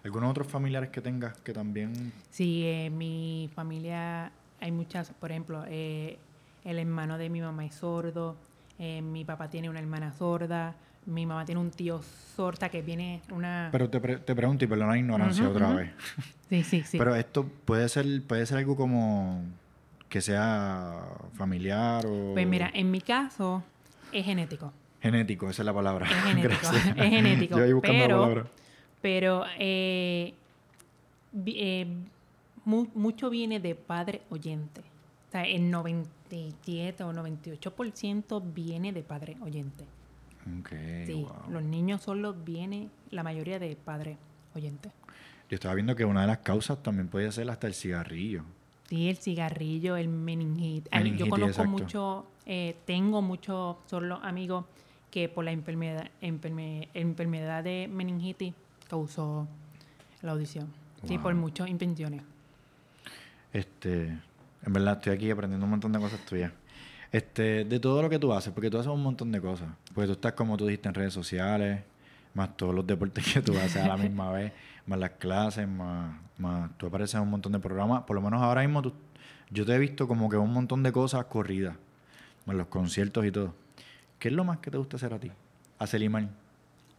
[0.04, 2.12] ¿Algunos otros familiares que tengas que también...
[2.30, 6.16] Sí, en mi familia hay muchas, por ejemplo, eh,
[6.64, 8.36] el hermano de mi mamá es sordo,
[8.78, 12.00] eh, mi papá tiene una hermana sorda, mi mamá tiene un tío
[12.36, 13.68] sorda que viene una...
[13.72, 15.90] Pero te, pre- te pregunto, y perdona la ignorancia otra vez.
[16.48, 16.98] sí, sí, sí.
[16.98, 19.42] Pero esto puede ser, puede ser algo como
[20.08, 21.00] que sea
[21.34, 22.32] familiar o...
[22.34, 23.62] pues mira, en mi caso
[24.12, 24.72] es genético.
[25.02, 26.06] Genético, esa es la palabra.
[26.06, 27.56] Es genético, es genético.
[27.58, 28.46] Yo ahí buscando la pero, palabra.
[29.02, 30.34] pero eh,
[31.46, 31.86] eh,
[32.64, 34.80] mu- mucho viene de padre oyente.
[35.28, 39.84] O sea, el 97 o 98% viene de padre oyente.
[40.60, 40.68] Ok,
[41.06, 41.50] Sí, wow.
[41.50, 44.18] los niños solo viene la mayoría de padre
[44.54, 44.90] oyente.
[45.48, 48.44] Yo estaba viendo que una de las causas también puede ser hasta el cigarrillo.
[48.88, 50.90] Sí, el cigarrillo, el meningitis.
[51.16, 51.70] Yo conozco exacto.
[51.70, 54.66] mucho, eh, tengo muchos solo amigos
[55.10, 58.52] que por la enfermedad, enferme- enfermedad de meningitis
[58.88, 59.46] causó
[60.22, 60.66] la audición.
[61.06, 61.40] Sí, por Wow.
[61.42, 62.22] muchas invenciones.
[63.52, 64.08] Este,
[64.66, 66.52] en verdad estoy aquí aprendiendo un montón de cosas tuyas.
[67.14, 69.68] Este, de todo lo que tú haces, porque tú haces un montón de cosas.
[69.94, 71.82] Porque tú estás, como tú dijiste, en redes sociales,
[72.34, 74.52] más todos los deportes que tú haces a la misma vez,
[74.86, 78.02] más las clases, más, más tú apareces en un montón de programas.
[78.02, 78.92] Por lo menos ahora mismo tú-
[79.50, 81.76] yo te he visto como que un montón de cosas corridas,
[82.46, 83.54] más los conciertos y todo.
[84.18, 85.30] ¿Qué es lo más que te gusta hacer a ti?
[85.78, 86.28] A Selimar.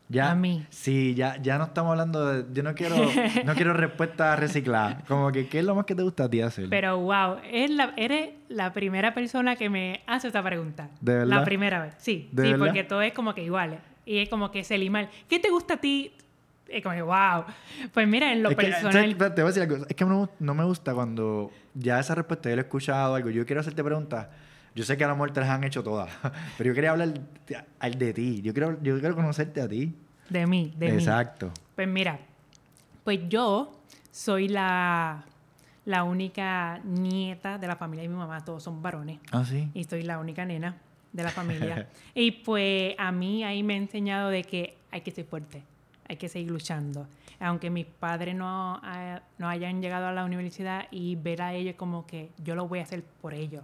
[0.08, 0.66] Ya, A mí.
[0.70, 2.46] Sí, ya, ya no estamos hablando de...
[2.54, 2.96] Yo no quiero,
[3.44, 5.04] no quiero respuestas recicladas.
[5.08, 6.70] Como que, ¿qué es lo más que te gusta a ti hacer?
[6.70, 10.90] Pero wow, eres la, eres la primera persona que me hace esta pregunta.
[11.02, 11.38] ¿De verdad?
[11.40, 12.30] La primera vez, sí.
[12.32, 12.66] ¿De sí, verdad?
[12.68, 13.80] porque todo es como que igual.
[14.06, 15.10] Y es como que se limal.
[15.28, 16.12] ¿Qué te gusta a ti?
[16.68, 17.46] Es como que wow.
[17.92, 18.94] Pues mira, en lo Es que, personal.
[18.94, 19.18] ¿sabes?
[19.18, 19.86] Te voy a decir algo.
[19.90, 23.32] Es que no, no me gusta cuando ya esa respuesta yo la he escuchado algo.
[23.32, 24.28] Yo quiero hacerte preguntas.
[24.76, 26.10] Yo sé que a lo mejor te las han hecho todas.
[26.58, 27.14] Pero yo quería hablar
[27.48, 28.42] de, al de ti.
[28.42, 29.96] Yo quiero, yo quiero conocerte a ti.
[30.30, 30.98] De mí, de mí.
[30.98, 31.52] Exacto.
[31.76, 32.20] Pues mira,
[33.04, 33.80] pues yo
[34.12, 35.24] soy la,
[35.86, 39.70] la única nieta de la familia de mi mamá, todos son varones, Ah, sí.
[39.74, 40.78] y soy la única nena
[41.14, 41.88] de la familia.
[42.16, 45.64] y pues a mí ahí me ha enseñado de que hay que ser fuerte,
[46.08, 47.08] hay que seguir luchando.
[47.40, 51.76] Aunque mis padres no, ha- no hayan llegado a la universidad y ver a ellos
[51.76, 53.64] como que yo lo voy a hacer por ellos.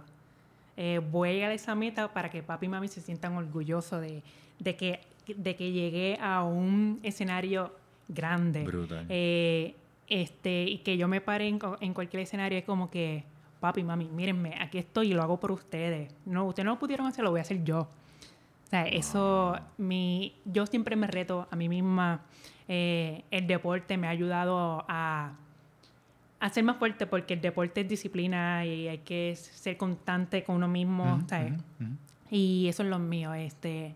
[0.76, 4.00] Eh, voy a llegar a esa meta para que papi y mami se sientan orgullosos
[4.00, 4.22] de,
[4.58, 5.00] de que,
[5.36, 7.74] de que llegué a un escenario
[8.08, 8.64] grande.
[8.64, 9.06] Brutal.
[9.08, 9.74] Eh,
[10.08, 13.24] este, y que yo me pare en, en cualquier escenario es como que,
[13.60, 16.12] papi, mami, mírenme, aquí estoy y lo hago por ustedes.
[16.26, 17.80] No, ustedes no lo pudieron hacer, lo voy a hacer yo.
[17.80, 22.22] O sea, eso, mi, yo siempre me reto a mí misma.
[22.68, 25.34] Eh, el deporte me ha ayudado a,
[26.42, 30.56] a ser más fuerte porque el deporte es disciplina y hay que ser constante con
[30.56, 31.52] uno mismo, ¿sabes?
[32.32, 33.94] Y eso es lo mío, este,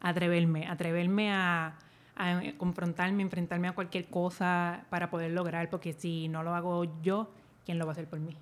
[0.00, 1.78] atreverme, atreverme a,
[2.16, 7.30] a confrontarme, enfrentarme a cualquier cosa para poder lograr, porque si no lo hago yo,
[7.64, 8.36] ¿quién lo va a hacer por mí?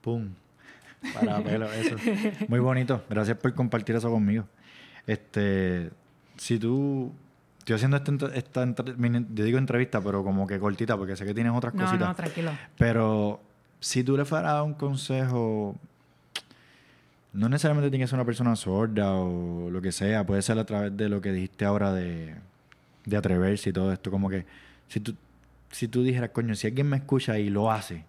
[0.00, 0.30] Pum.
[1.12, 1.96] Para pelo, eso.
[2.48, 3.04] Muy bonito.
[3.10, 4.46] Gracias por compartir eso conmigo.
[5.06, 5.90] Este,
[6.38, 7.12] si tú,
[7.62, 11.32] estoy haciendo esta, esta mini- yo digo entrevista, pero como que cortita, porque sé que
[11.34, 12.08] tienes otras No, cositas.
[12.08, 12.52] no, tranquilo.
[12.76, 13.40] Pero
[13.80, 15.76] si tú le fueras un consejo,
[17.32, 20.64] no necesariamente tiene que ser una persona sorda o lo que sea, puede ser a
[20.66, 22.34] través de lo que dijiste ahora de,
[23.06, 24.44] de atreverse y todo esto, como que
[24.88, 25.14] si tú,
[25.70, 28.04] si tú dijeras, coño, si alguien me escucha y lo hace,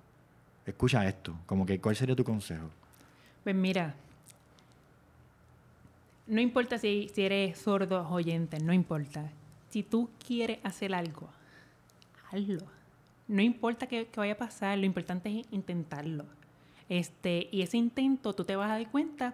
[0.66, 2.70] escucha esto, como que ¿cuál sería tu consejo?
[3.43, 3.93] Pues mira,
[6.28, 9.30] no importa si, si eres sordo o oyente, no importa.
[9.74, 11.28] Si tú quieres hacer algo,
[12.30, 12.61] hazlo.
[13.28, 16.26] No importa qué, vaya a pasar, lo importante es intentarlo.
[16.89, 19.34] Este, y ese intento tú te vas a dar cuenta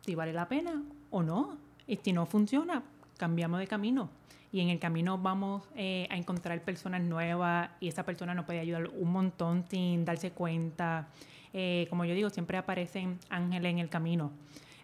[0.00, 0.82] si vale la pena
[1.12, 1.56] o no.
[1.86, 2.82] Y si no funciona,
[3.16, 4.10] cambiamos de camino.
[4.50, 8.58] Y en el camino vamos eh, a encontrar personas nuevas y esa persona nos puede
[8.58, 11.06] ayudar un montón sin darse cuenta.
[11.52, 14.32] Eh, como yo digo, siempre aparecen ángeles en el camino.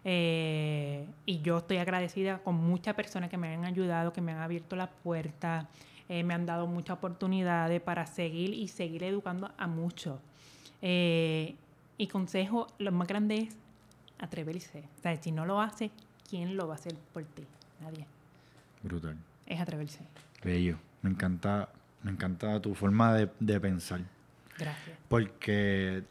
[0.03, 4.39] Eh, y yo estoy agradecida con muchas personas que me han ayudado, que me han
[4.39, 5.67] abierto las puertas,
[6.09, 10.19] eh, me han dado muchas oportunidades para seguir y seguir educando a muchos.
[10.81, 11.55] Eh,
[11.97, 13.55] y consejo, lo más grande es
[14.19, 14.83] atreverse.
[14.97, 15.91] O sea, si no lo hace,
[16.29, 17.43] ¿quién lo va a hacer por ti?
[17.79, 18.05] Nadie.
[18.81, 19.17] Brutal.
[19.45, 19.99] Es atreverse.
[20.43, 20.77] Bello.
[21.03, 21.69] Me encanta,
[22.03, 24.01] me encanta tu forma de, de pensar.
[24.57, 24.97] Gracias.
[25.07, 26.03] Porque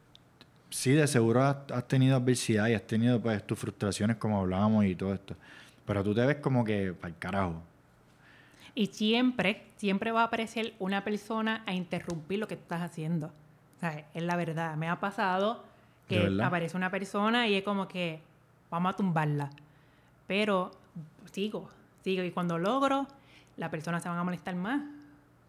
[0.71, 4.85] sí, de seguro has, has tenido adversidad y has tenido pues tus frustraciones como hablábamos
[4.87, 5.37] y todo esto.
[5.85, 7.63] Pero tú te ves como que para el carajo.
[8.75, 13.33] Y siempre, siempre va a aparecer una persona a interrumpir lo que estás haciendo.
[14.15, 14.77] Es la verdad.
[14.77, 15.65] Me ha pasado
[16.09, 18.21] ¿De que aparece una persona y es como que
[18.71, 19.51] vamos a tumbarla.
[20.27, 20.71] Pero
[21.33, 21.69] sigo,
[22.05, 22.23] sigo.
[22.23, 23.07] Y cuando logro,
[23.57, 24.83] la persona se van a molestar más.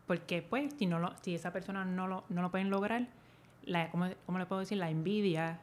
[0.07, 3.07] Porque, pues, si, no lo, si esa persona no lo, no lo pueden lograr,
[3.65, 4.77] la, ¿cómo, cómo le puedo decir?
[4.77, 5.59] La envidia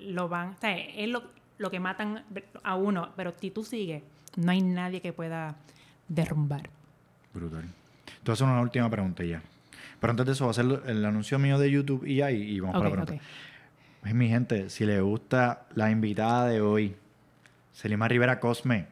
[0.00, 0.50] lo van...
[0.50, 1.24] O sea, es lo,
[1.58, 2.24] lo que matan
[2.62, 3.10] a uno.
[3.16, 4.02] Pero si tú sigues,
[4.36, 5.56] no hay nadie que pueda
[6.08, 6.68] derrumbar.
[7.32, 7.64] Brutal.
[8.26, 9.42] Hacer una última pregunta ya.
[10.00, 12.60] Pero antes de eso, voy a hacer el anuncio mío de YouTube y ya, y,
[12.60, 13.24] vamos Ok, para la pregunta.
[14.00, 16.96] Pues, mi gente, si les gusta la invitada de hoy,
[17.72, 18.86] Selima Rivera Cosme,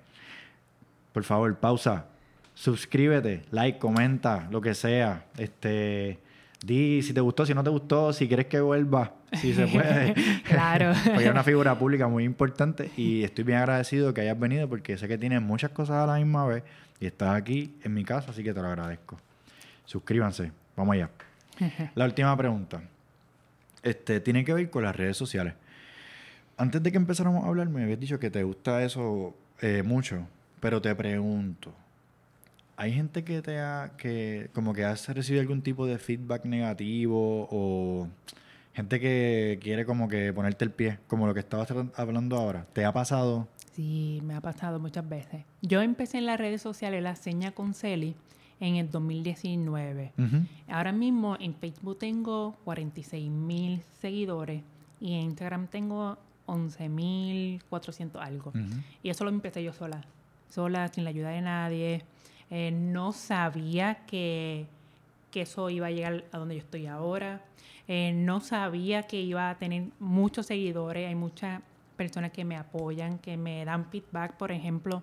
[1.12, 2.06] por favor, pausa.
[2.54, 5.26] Suscríbete, like, comenta, lo que sea.
[5.36, 6.18] Este,
[6.64, 10.14] di si te gustó, si no te gustó, si quieres que vuelva, si se puede.
[10.44, 10.92] Claro.
[11.04, 14.96] porque es una figura pública muy importante y estoy bien agradecido que hayas venido porque
[14.96, 16.62] sé que tienes muchas cosas a la misma vez
[17.00, 19.18] y estás aquí en mi casa, así que te lo agradezco.
[19.84, 21.10] Suscríbanse, vamos allá.
[21.94, 22.82] La última pregunta.
[23.82, 25.54] Este, tiene que ver con las redes sociales.
[26.56, 30.26] Antes de que empezáramos a hablar, me habías dicho que te gusta eso eh, mucho,
[30.60, 31.74] pero te pregunto,
[32.76, 37.48] ¿hay gente que te ha, que como que has recibido algún tipo de feedback negativo
[37.50, 38.08] o
[38.72, 42.66] gente que quiere como que ponerte el pie, como lo que estabas hablando ahora?
[42.72, 43.48] ¿Te ha pasado?
[43.72, 45.44] Sí, me ha pasado muchas veces.
[45.60, 48.14] Yo empecé en las redes sociales la seña con Celi
[48.60, 50.12] en el 2019.
[50.16, 50.36] Ujú.
[50.68, 54.62] Ahora mismo en Facebook tengo 46 mil seguidores
[55.00, 58.50] y en Instagram tengo 11 mil 400 algo.
[58.50, 58.80] Ujú.
[59.02, 60.04] Y eso lo empecé yo sola,
[60.48, 62.04] sola, sin la ayuda de nadie.
[62.50, 64.66] Eh, no sabía que,
[65.30, 67.42] que eso iba a llegar a donde yo estoy ahora.
[67.88, 71.08] Eh, no sabía que iba a tener muchos seguidores.
[71.08, 71.60] Hay muchas
[71.96, 74.34] personas que me apoyan, que me dan feedback.
[74.36, 75.02] Por ejemplo,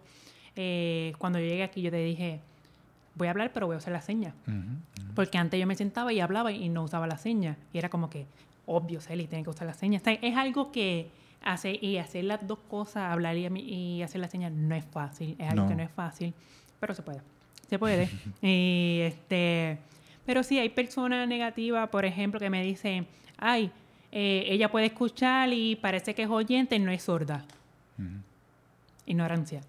[0.56, 2.40] eh, cuando yo llegué aquí, yo te dije,
[3.16, 4.34] voy a hablar, pero voy a usar la seña.
[5.16, 7.58] Porque antes yo me sentaba y hablaba y no usaba la seña.
[7.74, 8.26] Y era como que,
[8.66, 10.00] obvio, Celi, tiene que usar la seña.
[10.00, 11.10] O sea, es algo que
[11.44, 15.36] hace, y hacer las dos cosas, hablar y, y hacer la seña, no es fácil.
[15.40, 15.70] Es algo No.
[15.70, 16.34] que no es fácil,
[16.82, 17.22] pero se puede.
[17.70, 18.10] Se puede.
[18.42, 19.78] y este,
[20.26, 23.08] pero sí, hay personas negativas, por ejemplo, que me dicen,
[23.38, 23.72] ay,
[24.12, 27.46] eh, ella puede escuchar y parece que es oyente, no es sorda.
[29.06, 29.62] Ignorancia.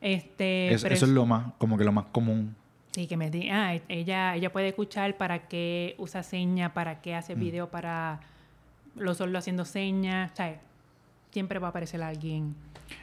[0.00, 2.54] Este, Es- eso es lo más, como que lo más común.
[2.92, 7.14] Sí, que me digan, ah, ella, ella puede escuchar para qué usa señas, para qué
[7.14, 7.40] hace Mm.
[7.40, 8.20] video para
[8.96, 10.32] los sordos haciendo señas.
[10.32, 10.60] O sea,
[11.30, 12.54] siempre va a aparecer alguien.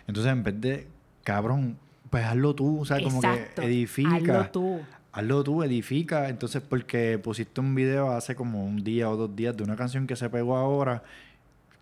[0.07, 0.87] Entonces, en vez de,
[1.23, 1.77] cabrón,
[2.09, 4.15] pues hazlo tú, o sea, como Exacto, que edifica.
[4.15, 4.79] hazlo tú.
[5.11, 6.29] hazlo tú, edifica.
[6.29, 10.07] Entonces, porque pusiste un video hace como un día o dos días de una canción
[10.07, 11.03] que se pegó ahora,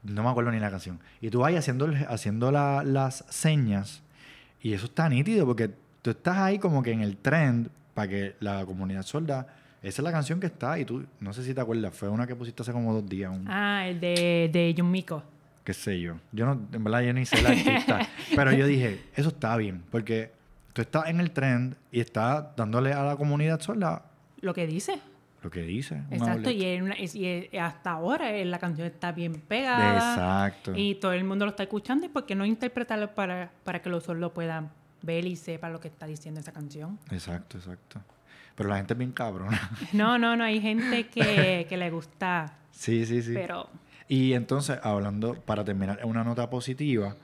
[0.04, 1.00] no me acuerdo ni la canción.
[1.22, 4.02] Y tú vas haciendo, haciendo la- las señas
[4.62, 5.70] y eso está nítido porque
[6.02, 9.48] tú estás ahí como que en el trend para que la comunidad sorda,
[9.82, 12.26] esa es la canción que está y tú, no sé si te acuerdas, fue una
[12.28, 15.24] que pusiste hace como dos días, un, Ah, el de, de John Mico.
[15.64, 16.16] Qué sé yo.
[16.32, 19.84] Yo no, en verdad yo ni sé la artista, pero yo dije, eso está bien
[19.92, 20.32] porque
[20.74, 24.04] tú estás en el trend y estás dándole a la comunidad sorda
[24.42, 25.00] Lo que dice.
[25.42, 26.02] lo que dice.
[26.12, 26.50] Exacto.
[26.50, 26.96] Y, una-
[27.66, 29.96] hasta ahora eh, la canción está bien pegada.
[30.48, 30.74] Exacto.
[30.76, 32.06] Y todo el mundo lo está escuchando.
[32.06, 35.80] ¿Y por qué no interpretarlo para, para que los sordos puedan ver y sepan lo
[35.80, 36.98] que está diciendo esa canción?
[37.12, 38.02] Exacto, exacto.
[38.56, 39.70] Pero la gente es bien cabrona.
[39.94, 40.44] No, no, no.
[40.44, 42.54] Hay gente que, que le gusta.
[42.72, 43.32] sí, sí, sí.
[43.34, 43.70] Pero
[44.08, 47.16] Y entonces, hablando, para terminar, una nota positiva,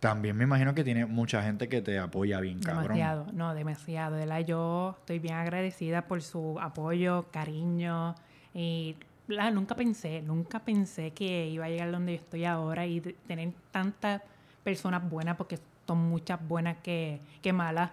[0.00, 2.82] también me imagino que tiene mucha gente que te apoya bien, cabrón.
[2.82, 3.26] demasiado.
[3.32, 4.16] No, demasiado.
[4.16, 8.14] De verdad, yo estoy bien agradecida por su apoyo, cariño.
[8.52, 8.96] Y
[9.28, 13.52] la, nunca pensé, nunca pensé que iba a llegar donde yo estoy ahora y tener
[13.70, 14.22] tantas
[14.62, 17.90] personas buenas, porque son muchas buenas que, que malas.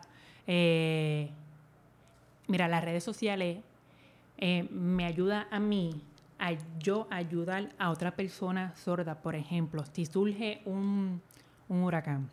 [0.47, 1.29] Eh,
[2.47, 3.59] mira, las redes sociales
[4.37, 6.01] eh, me ayuda a mí
[6.79, 9.15] yo ayudar a otra persona sorda.
[9.15, 11.21] Por ejemplo, si surge un,
[11.69, 12.29] un huracán,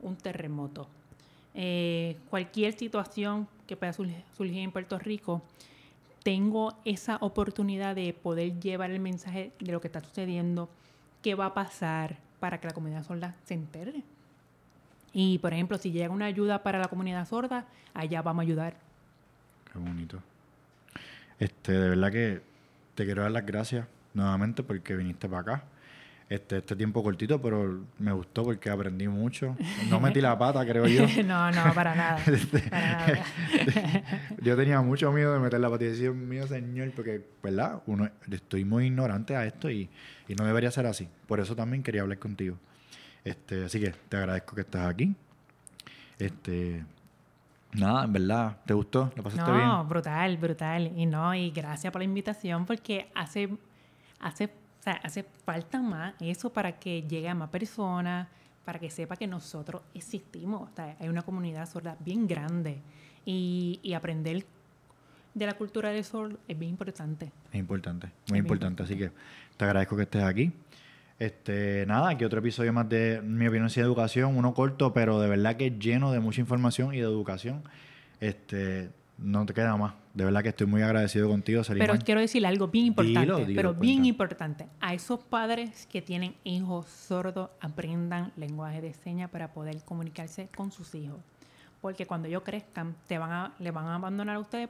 [0.00, 0.88] un terremoto,
[1.54, 5.42] eh, cualquier situación que pueda surg- surgir en Puerto Rico,
[6.22, 10.68] tengo esa oportunidad de poder llevar el mensaje de lo que está sucediendo,
[11.22, 14.02] qué va a pasar para que la comunidad sorda se entere.
[15.14, 18.76] Y, por ejemplo, si llega una ayuda para la comunidad sorda, allá vamos a ayudar.
[19.72, 20.22] Qué bonito.
[21.40, 22.42] Este, de verdad que
[22.98, 25.64] te quiero dar las gracias nuevamente porque viniste para acá.
[26.28, 29.56] Este, este tiempo cortito, pero me gustó porque aprendí mucho.
[29.88, 31.06] No metí la pata, creo yo.
[31.24, 32.20] no, no, para nada.
[32.70, 33.24] Para nada.
[34.42, 37.80] Yo tenía mucho miedo de meter la pata y decir, mío, señor, porque, ¿verdad?
[37.86, 39.88] Uno, estoy muy ignorante a esto y,
[40.26, 41.08] y no debería ser así.
[41.28, 42.58] Por eso también quería hablar contigo.
[43.22, 45.14] Este, así que te agradezco que estás aquí.
[46.18, 46.84] Este,
[47.72, 49.12] nada, en verdad, ¿te gustó?
[49.16, 49.66] ¿Lo pasaste bien?
[49.66, 50.92] No, brutal, brutal.
[50.96, 53.48] Y no, y gracias por la invitación porque hace,
[54.20, 58.28] hace, o sea, hace falta más eso para que llegue a más personas,
[58.64, 60.70] para que sepa que nosotros existimos.
[60.70, 62.80] O sea, hay una comunidad sorda bien grande
[63.24, 64.44] y, y aprender
[65.34, 67.32] de la cultura del sordo es bien importante.
[67.52, 68.82] Es importante, muy importante.
[68.82, 69.10] Así que
[69.56, 70.52] te agradezco que estés aquí.
[71.18, 75.28] Este, nada, aquí otro episodio más de mi opinión de educación, uno corto, pero de
[75.28, 77.62] verdad que lleno de mucha información y de educación.
[78.20, 79.94] Este, no te queda más.
[80.14, 82.00] De verdad que estoy muy agradecido contigo, Pero Selimán.
[82.00, 84.66] quiero decir algo bien importante, Dilo, dilo, pero bien importante.
[84.80, 90.70] A esos padres que tienen hijos sordos, aprendan lenguaje de señas para poder comunicarse con
[90.70, 91.18] sus hijos.
[91.80, 94.68] Porque cuando ellos crezcan, te van a, le van a abandonar a ustedes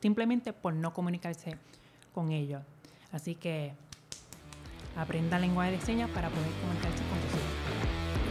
[0.00, 1.56] simplemente por no comunicarse
[2.12, 2.62] con ellos.
[3.12, 3.72] Así que
[5.00, 7.40] aprendan lenguaje de señas para poder comunicarse con hijos.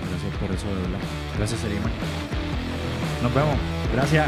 [0.10, 1.00] Gracias por eso, de verdad.
[1.38, 1.92] Gracias, Selimán.
[3.22, 3.58] Nos vemos.
[3.94, 4.28] Gracias.